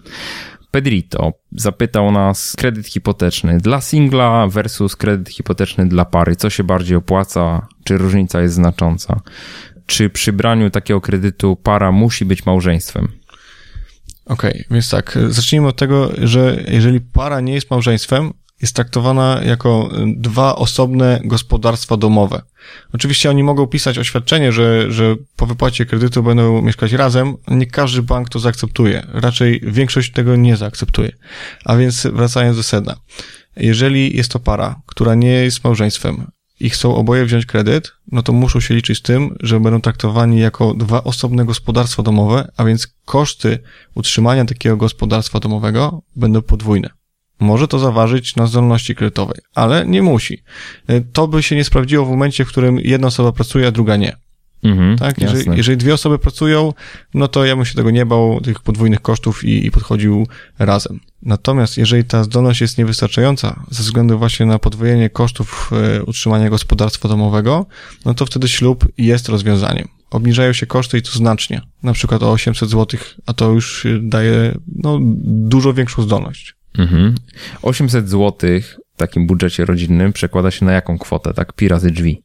[0.70, 6.36] Pedrito zapytał nas kredyt hipoteczny dla singla versus kredyt hipoteczny dla pary.
[6.36, 7.68] Co się bardziej opłaca?
[7.84, 9.20] Czy różnica jest znacząca?
[9.86, 13.08] Czy przy braniu takiego kredytu para musi być małżeństwem?
[14.26, 18.32] Okej, okay, więc tak, zacznijmy od tego, że jeżeli para nie jest małżeństwem,
[18.62, 22.42] jest traktowana jako y, dwa osobne gospodarstwa domowe.
[22.92, 27.36] Oczywiście oni mogą pisać oświadczenie, że, że po wypłacie kredytu będą mieszkać razem.
[27.48, 29.06] Nie każdy bank to zaakceptuje.
[29.12, 31.12] Raczej większość tego nie zaakceptuje.
[31.64, 32.96] A więc wracając do sedna.
[33.56, 36.26] Jeżeli jest to para, która nie jest małżeństwem
[36.61, 40.40] i chcą oboje wziąć kredyt, no to muszą się liczyć z tym, że będą traktowani
[40.40, 43.58] jako dwa osobne gospodarstwa domowe, a więc koszty
[43.94, 46.99] utrzymania takiego gospodarstwa domowego będą podwójne
[47.41, 50.43] może to zaważyć na zdolności kredytowej, ale nie musi.
[50.86, 53.97] E, to by się nie sprawdziło w momencie, w którym jedna osoba pracuje, a druga
[53.97, 54.16] nie.
[54.62, 55.18] Mhm, Tak?
[55.18, 56.72] Jeżeli, jeżeli dwie osoby pracują,
[57.14, 60.26] no to ja bym się tego nie bał, tych podwójnych kosztów i, i podchodził
[60.59, 61.01] razem.
[61.22, 67.09] Natomiast jeżeli ta zdolność jest niewystarczająca ze względu właśnie na podwojenie kosztów e, utrzymania gospodarstwa
[67.09, 67.66] domowego,
[68.05, 69.88] no to wtedy ślub jest rozwiązaniem.
[70.11, 74.55] Obniżają się koszty i to znacznie, na przykład o 800 zł, a to już daje
[74.76, 76.55] no, dużo większą zdolność.
[76.78, 77.14] Mhm.
[77.62, 81.52] 800 zł w takim budżecie rodzinnym przekłada się na jaką kwotę, tak?
[81.52, 82.22] Pi razy drzwi.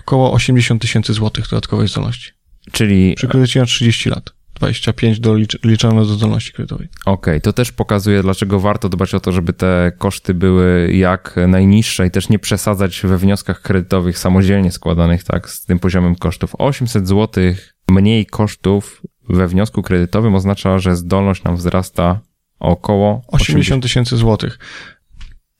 [0.00, 2.32] Około 80 tysięcy złotych dodatkowej zdolności.
[2.72, 4.30] Czyli Przy kredycie na 30 lat.
[4.54, 6.88] 25 do licz- liczone do zdolności kredytowej.
[7.06, 12.06] Okej, to też pokazuje, dlaczego warto dbać o to, żeby te koszty były jak najniższe
[12.06, 16.54] i też nie przesadzać we wnioskach kredytowych samodzielnie składanych, tak, z tym poziomem kosztów.
[16.58, 17.44] 800 zł
[17.90, 22.20] mniej kosztów we wniosku kredytowym oznacza, że zdolność nam wzrasta
[22.60, 24.58] około 80 tysięcy złotych.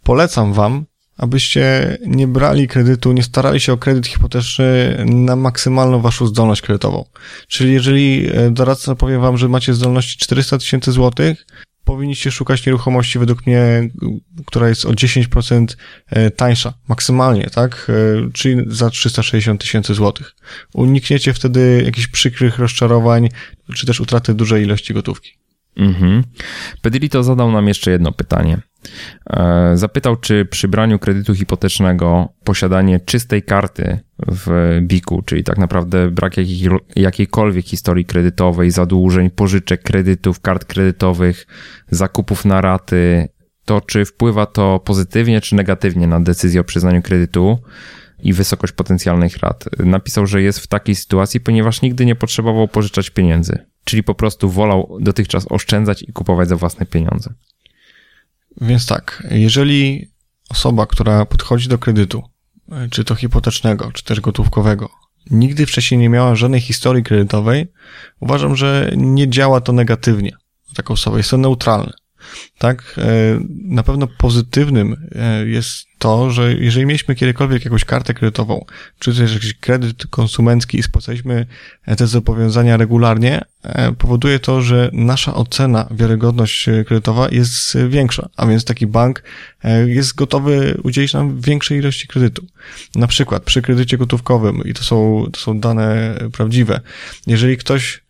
[0.02, 0.86] Polecam wam,
[1.16, 7.04] abyście nie brali kredytu, nie starali się o kredyt hipoteczny na maksymalną waszą zdolność kredytową.
[7.48, 11.46] Czyli jeżeli e, doradca powie wam, że macie zdolności 400 tysięcy złotych,
[11.84, 13.88] powinniście szukać nieruchomości według mnie,
[14.46, 15.66] która jest o 10%
[16.06, 17.86] e, tańsza, maksymalnie, tak?
[17.88, 20.36] E, Czyli za 360 tysięcy złotych.
[20.74, 23.28] Unikniecie wtedy jakichś przykrych rozczarowań,
[23.74, 25.30] czy też utraty dużej ilości gotówki.
[25.76, 26.22] Mhm.
[26.82, 28.58] Pedilito zadał nam jeszcze jedno pytanie.
[29.30, 33.98] E, Zapytał, czy przy braniu kredytu hipotecznego posiadanie czystej karty
[34.28, 41.46] w BIK-u, czyli tak naprawdę brak jakich, jakiejkolwiek historii kredytowej, zadłużeń, pożyczek kredytów, kart kredytowych,
[41.90, 43.28] zakupów na raty,
[43.64, 47.58] to czy wpływa to pozytywnie czy negatywnie na decyzję o przyznaniu kredytu
[48.22, 49.64] i wysokość potencjalnych rat?
[49.78, 54.50] Napisał, że jest w takiej sytuacji, ponieważ nigdy nie potrzebował pożyczać pieniędzy, czyli po prostu
[54.50, 57.34] wolał dotychczas oszczędzać i kupować za własne pieniądze.
[58.60, 60.10] Więc tak, jeżeli
[60.50, 62.22] osoba, która podchodzi do kredytu,
[62.90, 64.88] czy to hipotecznego, czy też gotówkowego,
[65.30, 67.72] nigdy wcześniej nie miała żadnej historii kredytowej,
[68.20, 70.32] uważam, że nie działa to negatywnie
[70.74, 71.16] taką osobę.
[71.16, 71.92] Jest to neutralne.
[72.58, 78.64] Tak, e, na pewno pozytywnym e, jest to, że jeżeli mieliśmy kiedykolwiek jakąś kartę kredytową,
[78.98, 81.46] czy też jakiś kredyt konsumencki i spłacaliśmy
[81.96, 88.64] te zobowiązania regularnie, e, powoduje to, że nasza ocena, wiarygodność kredytowa jest większa, a więc
[88.64, 89.22] taki bank
[89.64, 92.46] e, jest gotowy udzielić nam większej ilości kredytu.
[92.94, 96.80] Na przykład przy kredycie gotówkowym, i to są, to są dane prawdziwe,
[97.26, 98.00] jeżeli ktoś e,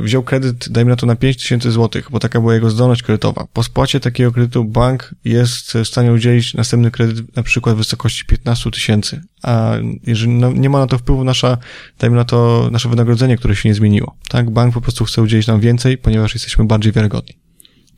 [0.00, 3.46] wziął kredyt, dajmy na to na 5 tysięcy złotych, bo taka była jego zdolność kredytowa.
[3.52, 8.24] Po spłacie takiego kredytu bank jest w stanie udzielić następny kredyt na przykład w wysokości
[8.24, 9.20] 15 tysięcy.
[9.42, 9.74] A
[10.06, 11.58] jeżeli no, nie ma na to wpływu nasza,
[11.98, 14.16] dajmy na to nasze wynagrodzenie, które się nie zmieniło.
[14.28, 17.34] Tak, bank po prostu chce udzielić nam więcej, ponieważ jesteśmy bardziej wiarygodni.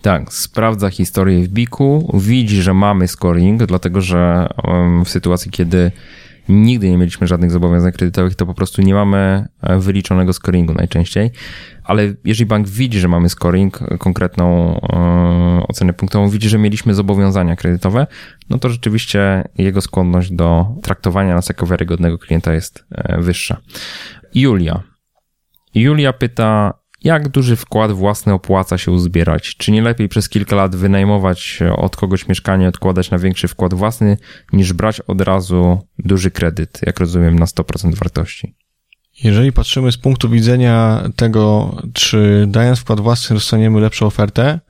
[0.02, 4.48] Tak, sprawdza historię w BIK-u, widzi, że mamy scoring, dlatego że
[5.04, 5.92] w sytuacji, kiedy
[6.48, 11.30] nigdy nie mieliśmy żadnych zobowiązań kredytowych, to po prostu nie mamy e, wyliczonego scoringu najczęściej.
[11.84, 16.94] Ale jeżeli bank widzi, że mamy scoring, e, konkretną e, ocenę punktową, widzi, że mieliśmy
[16.94, 18.06] zobowiązania kredytowe,
[18.50, 22.84] no to rzeczywiście jego skłonność do traktowania nas jako wiarygodnego klienta jest
[23.18, 23.56] wyższa.
[24.34, 24.82] Julia.
[25.74, 26.72] Julia pyta,
[27.04, 29.56] jak duży wkład własny opłaca się uzbierać?
[29.56, 34.16] Czy nie lepiej przez kilka lat wynajmować od kogoś mieszkanie, odkładać na większy wkład własny,
[34.52, 38.54] niż brać od razu duży kredyt, jak rozumiem, na 100% wartości?
[39.22, 44.60] Jeżeli patrzymy z punktu widzenia tego, czy dając wkład własny dostaniemy lepszą ofertę,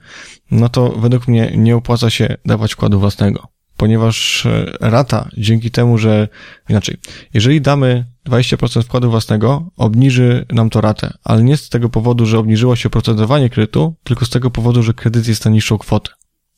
[0.50, 3.48] no to według mnie nie opłaca się dawać wkładu własnego,
[3.84, 6.28] ponieważ e, rata dzięki temu, że
[6.68, 6.96] inaczej,
[7.34, 12.38] jeżeli damy 20% wkładu własnego, obniży nam to ratę, ale nie z tego powodu, że
[12.38, 16.10] obniżyło się oprocentowanie kredytu, tylko z tego powodu, że kredyt jest na niższą kwotę.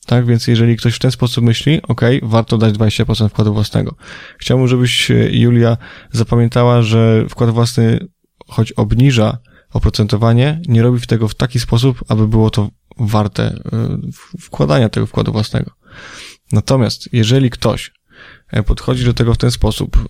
[0.05, 3.95] Tak, więc jeżeli ktoś w ten sposób myśli, ok, warto dać 20% wkładu własnego.
[4.37, 5.77] Chciałbym, żebyś e, Julia
[6.11, 8.07] zapamiętała, że wkład własny,
[8.47, 9.37] choć obniża
[9.73, 12.69] oprocentowanie, nie robi tego w taki sposób, aby było to
[12.99, 13.97] warte e,
[14.41, 15.71] wkładania tego wkładu własnego.
[16.51, 17.91] Natomiast jeżeli ktoś
[18.51, 20.09] e, podchodzi do tego w ten sposób,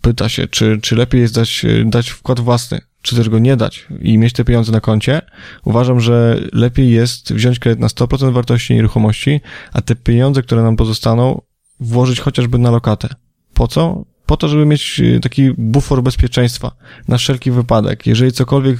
[0.00, 3.86] pyta się, czy, czy lepiej jest dać, dać wkład własny, czy też go nie dać
[4.00, 5.22] i mieć te pieniądze na koncie,
[5.64, 9.40] uważam, że lepiej jest wziąć kredyt na 100% wartości nieruchomości,
[9.72, 11.42] a te pieniądze, które nam pozostaną,
[11.80, 13.08] włożyć chociażby na lokatę.
[13.54, 14.04] Po co?
[14.30, 16.72] Po to, żeby mieć taki bufor bezpieczeństwa
[17.08, 18.06] na wszelki wypadek.
[18.06, 18.78] Jeżeli cokolwiek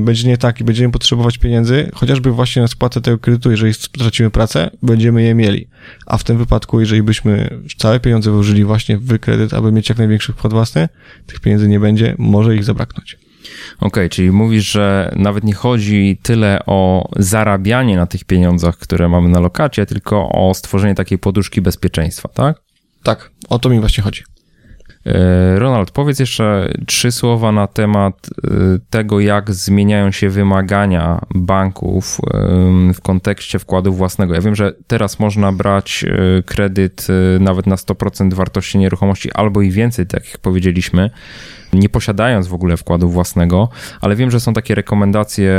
[0.00, 4.30] będzie nie tak i będziemy potrzebować pieniędzy, chociażby właśnie na spłatę tego kredytu, jeżeli stracimy
[4.30, 5.68] pracę, będziemy je mieli.
[6.06, 9.98] A w tym wypadku, jeżeli byśmy całe pieniądze włożyli właśnie w kredyt, aby mieć jak
[9.98, 10.88] największy wkład własny,
[11.26, 13.18] tych pieniędzy nie będzie, może ich zabraknąć.
[13.80, 19.28] okay, czyli mówisz, że nawet nie chodzi tyle o zarabianie na tych pieniądzach, które mamy
[19.28, 22.69] na lokacie, tylko o stworzenie takiej poduszki bezpieczeństwa, tak?
[23.02, 24.22] Tak, o to mi właśnie chodzi.
[25.06, 28.50] E, Ronald, powiedz jeszcze trzy słowa na temat e,
[28.90, 32.20] tego, jak zmieniają się wymagania banków
[32.94, 34.34] w kontekście wkładu własnego.
[34.34, 37.06] Ja wiem, że teraz można brać e, kredyt
[37.40, 41.10] nawet na 100% wartości nieruchomości albo i więcej, tak jak powiedzieliśmy
[41.72, 43.68] nie posiadając w ogóle wkładu własnego,
[44.00, 45.52] ale wiem, że są takie rekomendacje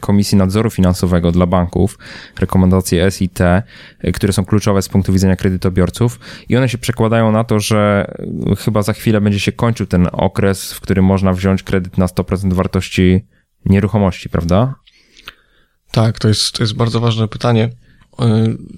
[0.00, 1.98] Komisji Nadzoru Finansowego dla banków,
[2.38, 3.38] rekomendacje SIT,
[4.14, 8.10] które są kluczowe z punktu widzenia kredytobiorców i one się przekładają na to, że
[8.58, 12.52] chyba za chwilę będzie się kończył ten okres, w którym można wziąć kredyt na 100%
[12.52, 13.26] wartości
[13.66, 14.74] nieruchomości, prawda?
[15.90, 17.70] Tak, to jest, to jest bardzo ważne pytanie.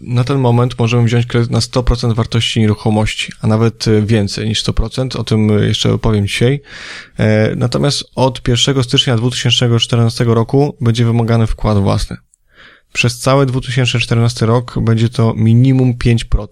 [0.03, 5.19] Na ten moment możemy wziąć kredyt na 100% wartości nieruchomości, a nawet więcej niż 100%.
[5.19, 6.61] O tym jeszcze opowiem dzisiaj.
[7.19, 12.17] E, natomiast od 1 stycznia 2014 roku będzie wymagany wkład własny.
[12.93, 16.47] Przez cały 2014 rok będzie to minimum 5%.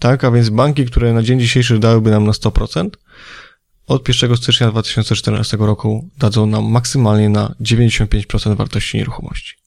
[0.00, 2.90] Tak, a więc banki, które na dzień dzisiejszy dałyby nam na 100%,
[3.86, 9.57] od 1 stycznia 2014 roku dadzą nam maksymalnie na 95% wartości nieruchomości.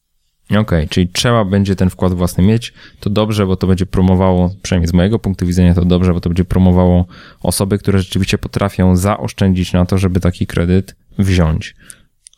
[0.51, 2.73] Okej, okay, czyli trzeba będzie ten wkład własny mieć.
[2.99, 6.29] To dobrze, bo to będzie promowało, przynajmniej z mojego punktu widzenia, to dobrze, bo to
[6.29, 7.05] będzie promowało
[7.43, 11.75] osoby, które rzeczywiście potrafią zaoszczędzić na to, żeby taki kredyt wziąć.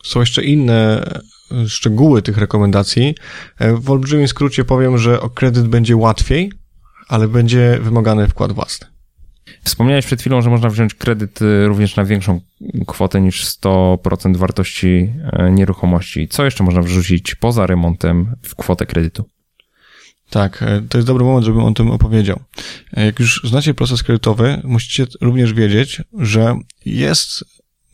[0.03, 1.05] Są jeszcze inne
[1.51, 3.15] e, szczegóły tych rekomendacji.
[3.59, 6.51] E, w olbrzymim skrócie powiem, że o kredyt będzie łatwiej,
[7.07, 8.92] ale będzie wymagany wkład własny.
[9.63, 12.39] Wspomniałeś przed chwilą, że można wziąć kredyt y, również na większą
[12.87, 16.27] kwotę niż 100% wartości e, nieruchomości.
[16.27, 19.25] Co jeszcze można wrzucić poza remontem w kwotę kredytu?
[20.29, 22.39] Tak, e, to jest dobry moment, żebym o tym opowiedział.
[22.93, 27.43] E, jak już znacie proces kredytowy, musicie również wiedzieć, że jest,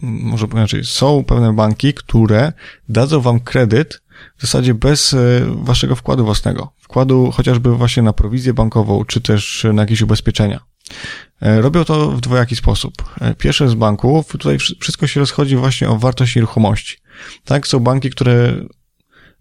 [0.02, 2.54] może inaczej, są pewne banki, które
[2.90, 4.02] dadzą wam kredyt
[4.38, 5.16] w zasadzie bez
[5.48, 6.74] waszego wkładu własnego.
[6.78, 10.69] Wkładu chociażby właśnie na prowizję bankową, czy też na jakieś ubezpieczenia.
[11.42, 12.94] E, robią to w dwojaki sposób.
[13.22, 16.98] E, pierwsze z banków, tutaj wszystko się rozchodzi właśnie o wartość nieruchomości.
[17.46, 18.54] Tak, są banki, które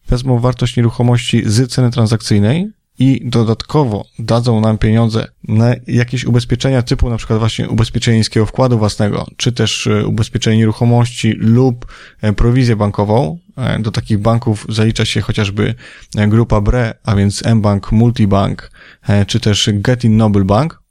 [0.09, 7.11] wezmą wartość nieruchomości z ceny transakcyjnej i dodatkowo dadzą nam pieniądze na jakieś ubezpieczenia typu
[7.11, 11.87] na przykład właśnie ubezpieczenie niskiego wkładu własnego, czy też e, ubezpieczenie nieruchomości lub
[12.37, 13.39] prowizję bankową.
[13.81, 15.75] Do takich banków zalicza się chociażby
[16.29, 18.71] grupa BRE, a więc mBank, Multibank,
[19.27, 20.83] czy też Getin Noble Bank.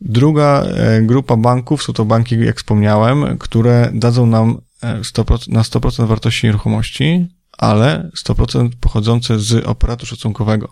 [0.00, 4.60] Druga e, grupa banków są to banki, jak wspomniałem, które dadzą nam
[5.02, 7.26] 100%, e, na 100% wartości nieruchomości,
[7.58, 10.68] ale 100% pochodzące z operatu szacunkowego.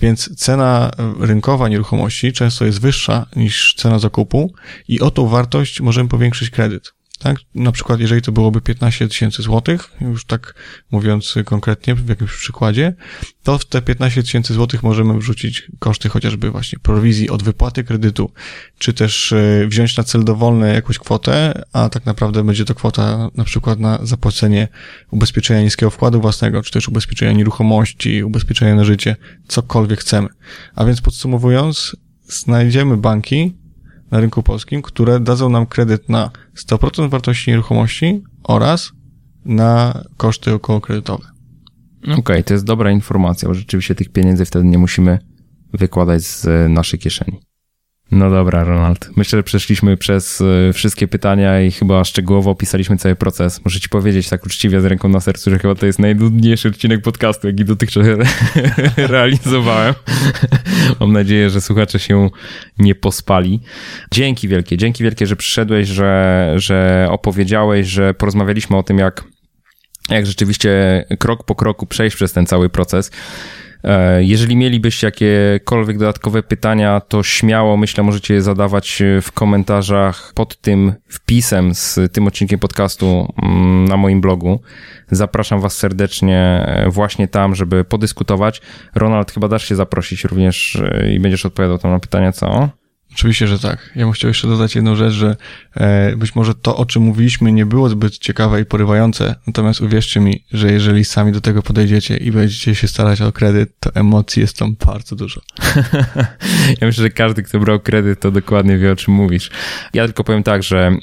[0.00, 0.90] Więc cena
[1.20, 4.52] rynkowa nieruchomości często jest wyższa niż cena zakupu
[4.88, 6.97] i o tą wartość możemy powiększyć kredyt.
[7.18, 7.36] Tak?
[7.54, 10.54] Na przykład, jeżeli to byłoby 15 tysięcy złotych, już tak
[10.90, 12.94] mówiąc konkretnie w jakimś przykładzie,
[13.42, 18.32] to w te 15 tysięcy złotych możemy wrzucić koszty chociażby właśnie prowizji od wypłaty kredytu,
[18.78, 23.30] czy też e, wziąć na cel dowolny jakąś kwotę, a tak naprawdę będzie to kwota
[23.34, 24.68] na przykład na zapłacenie
[25.10, 29.16] ubezpieczenia niskiego wkładu własnego, czy też ubezpieczenia nieruchomości, ubezpieczenia na życie,
[29.48, 30.28] cokolwiek chcemy.
[30.74, 31.96] A więc podsumowując,
[32.28, 33.56] znajdziemy banki,
[34.10, 36.30] na rynku polskim, które dadzą nam kredyt na
[36.68, 38.92] 100% wartości nieruchomości oraz
[39.44, 41.24] na koszty okołokredytowe.
[42.02, 45.18] Okej, okay, to jest dobra informacja, bo rzeczywiście tych pieniędzy wtedy nie musimy
[45.72, 47.40] wykładać z naszej kieszeni.
[48.10, 49.10] No dobra, Ronald.
[49.16, 53.64] Myślę, że przeszliśmy przez e, wszystkie pytania i chyba szczegółowo opisaliśmy cały proces.
[53.64, 57.02] Muszę ci powiedzieć tak uczciwie z ręką na sercu, że chyba to jest najnudniejszy odcinek
[57.02, 58.06] podcastu, jaki dotychczas
[58.96, 59.94] realizowałem.
[61.00, 62.30] Mam nadzieję, że słuchacze się
[62.78, 63.60] nie pospali.
[64.10, 69.24] Dzięki wielkie, dzięki wielkie, że przyszedłeś, że, że opowiedziałeś, że porozmawialiśmy o tym, jak,
[70.08, 73.10] jak rzeczywiście krok po kroku przejść przez ten cały proces.
[73.84, 80.60] E, jeżeli mielibyście jakiekolwiek dodatkowe pytania, to śmiało myślę możecie je zadawać w komentarzach pod
[80.60, 84.60] tym wpisem z tym odcinkiem podcastu mm, na moim blogu.
[85.10, 88.60] Zapraszam Was serdecznie e, właśnie tam, żeby podyskutować.
[88.94, 92.77] Ronald, chyba dasz się zaprosić również e, i będziesz odpowiadał tam na pytania, co?
[93.18, 93.90] Oczywiście, że tak.
[93.96, 95.36] Ja bym chciał jeszcze dodać jedną rzecz, że
[95.74, 100.20] e, być może to, o czym mówiliśmy, nie było zbyt ciekawe i porywające, natomiast uwierzcie
[100.20, 104.40] mi, że jeżeli sami do tego podejdziecie i będziecie się starać o kredyt, to emocji
[104.40, 105.40] jest tam bardzo dużo.
[106.80, 109.50] ja myślę, że każdy, kto brał kredyt, to dokładnie wie, o czym mówisz.
[109.94, 110.96] Ja tylko powiem tak, że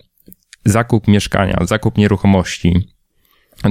[0.65, 2.94] zakup mieszkania, zakup nieruchomości,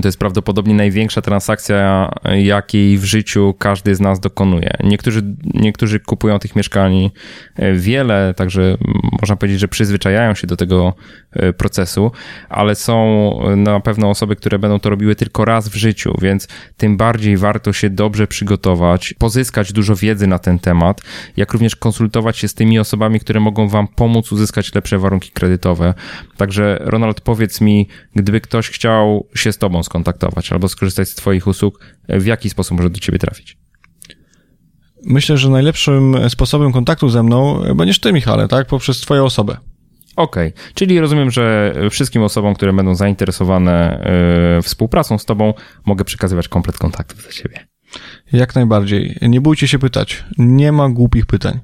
[0.02, 4.70] to jest prawdopodobnie największa transakcja, jakiej w życiu każdy z nas dokonuje.
[4.82, 5.22] Niektórzy,
[5.54, 7.10] niektórzy kupują tych mieszkań
[7.56, 8.76] e, wiele, także
[9.20, 10.94] można powiedzieć, że przyzwyczajają się do tego
[11.56, 12.10] procesu,
[12.48, 12.94] ale są
[13.56, 17.72] na pewno osoby, które będą to robiły tylko raz w życiu, więc tym bardziej warto
[17.72, 21.00] się dobrze przygotować, pozyskać dużo wiedzy na ten temat,
[21.36, 25.94] jak również konsultować się z tymi osobami, które mogą Wam pomóc uzyskać lepsze warunki kredytowe.
[26.36, 31.46] Także, Ronald, powiedz mi, gdyby ktoś chciał się z Tobą skontaktować albo skorzystać z Twoich
[31.46, 33.56] usług, w jaki sposób może do Ciebie trafić?
[35.06, 38.66] Myślę, że najlepszym sposobem kontaktu ze mną będziesz ty, Michale, tak?
[38.66, 39.56] Poprzez twoją osobę.
[40.16, 40.72] Okej, okay.
[40.74, 44.04] czyli rozumiem, że wszystkim osobom, które będą zainteresowane
[44.56, 45.54] yy, współpracą z tobą,
[45.86, 47.66] mogę przekazywać komplet kontaktów do ciebie.
[48.32, 49.18] Jak najbardziej.
[49.22, 50.24] Nie bójcie się pytać.
[50.38, 51.60] Nie ma głupich pytań.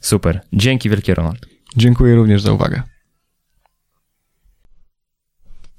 [0.00, 0.40] Super.
[0.52, 1.46] Dzięki wielkie, Ronald.
[1.76, 2.82] Dziękuję również za uwagę.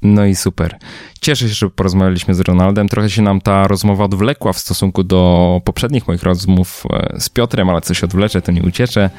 [0.01, 0.77] No i super.
[1.21, 2.89] Cieszę się, że porozmawialiśmy z Ronaldem.
[2.89, 7.69] Trochę się nam ta rozmowa odwlekła w stosunku do poprzednich moich rozmów e, z Piotrem,
[7.69, 9.09] ale coś odwlecze, to nie uciecze.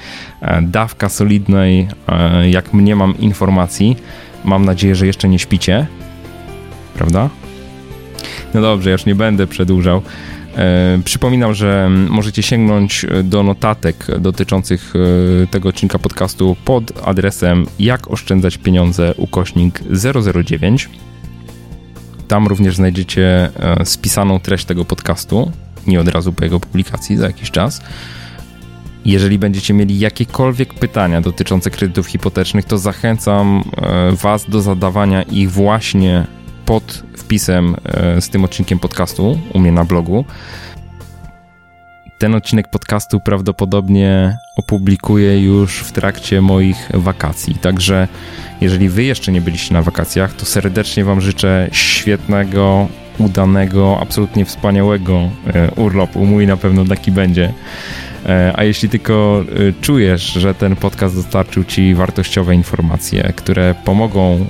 [0.40, 3.96] E, dawka solidnej, e, jak mnie mam informacji.
[4.44, 5.86] Mam nadzieję, że jeszcze nie śpicie.
[6.94, 7.28] Prawda?
[8.54, 10.02] No dobrze, już nie będę przedłużał.
[10.56, 14.92] E, przypominam, że możecie sięgnąć do notatek dotyczących
[15.42, 19.80] e, tego odcinka podcastu pod adresem jak oszczędzać pieniądze ukośnik
[20.44, 20.88] 009.
[22.28, 25.52] Tam również znajdziecie e, spisaną treść tego podcastu,
[25.86, 27.80] nie od razu po jego publikacji, za jakiś czas.
[29.04, 33.64] Jeżeli będziecie mieli jakiekolwiek pytania dotyczące kredytów hipotecznych, to zachęcam
[34.22, 36.26] Was do zadawania ich właśnie
[36.64, 40.24] pod wpisem e, z tym odcinkiem podcastu u mnie na blogu.
[42.18, 47.54] Ten odcinek podcastu prawdopodobnie opublikuję już w trakcie moich wakacji.
[47.54, 48.08] Także
[48.60, 55.30] jeżeli wy jeszcze nie byliście na wakacjach, to serdecznie wam życzę świetnego, udanego, absolutnie wspaniałego
[55.46, 56.26] e, urlopu.
[56.26, 57.52] Mój na pewno taki będzie.
[58.26, 59.44] E, a jeśli tylko
[59.80, 64.46] czujesz, że ten podcast dostarczył ci wartościowe informacje, które pomogą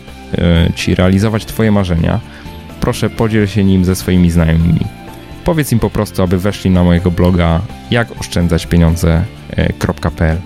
[0.74, 2.20] ci realizować twoje marzenia,
[2.86, 4.80] proszę podziel się nim ze swoimi znajomymi.
[5.44, 7.60] Powiedz im po prostu, aby weszli na mojego bloga
[7.90, 10.38] jakoszczędzaćpieniądze.pl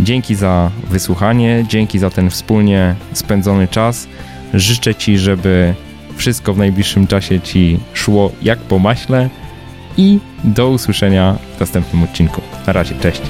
[0.00, 4.08] Dzięki za wysłuchanie, dzięki za ten wspólnie spędzony czas.
[4.54, 5.74] Życzę Ci, żeby
[6.16, 9.28] wszystko w najbliższym czasie Ci szło jak po maśle
[9.96, 12.40] i do usłyszenia w następnym odcinku.
[12.66, 13.22] Na razie, cześć.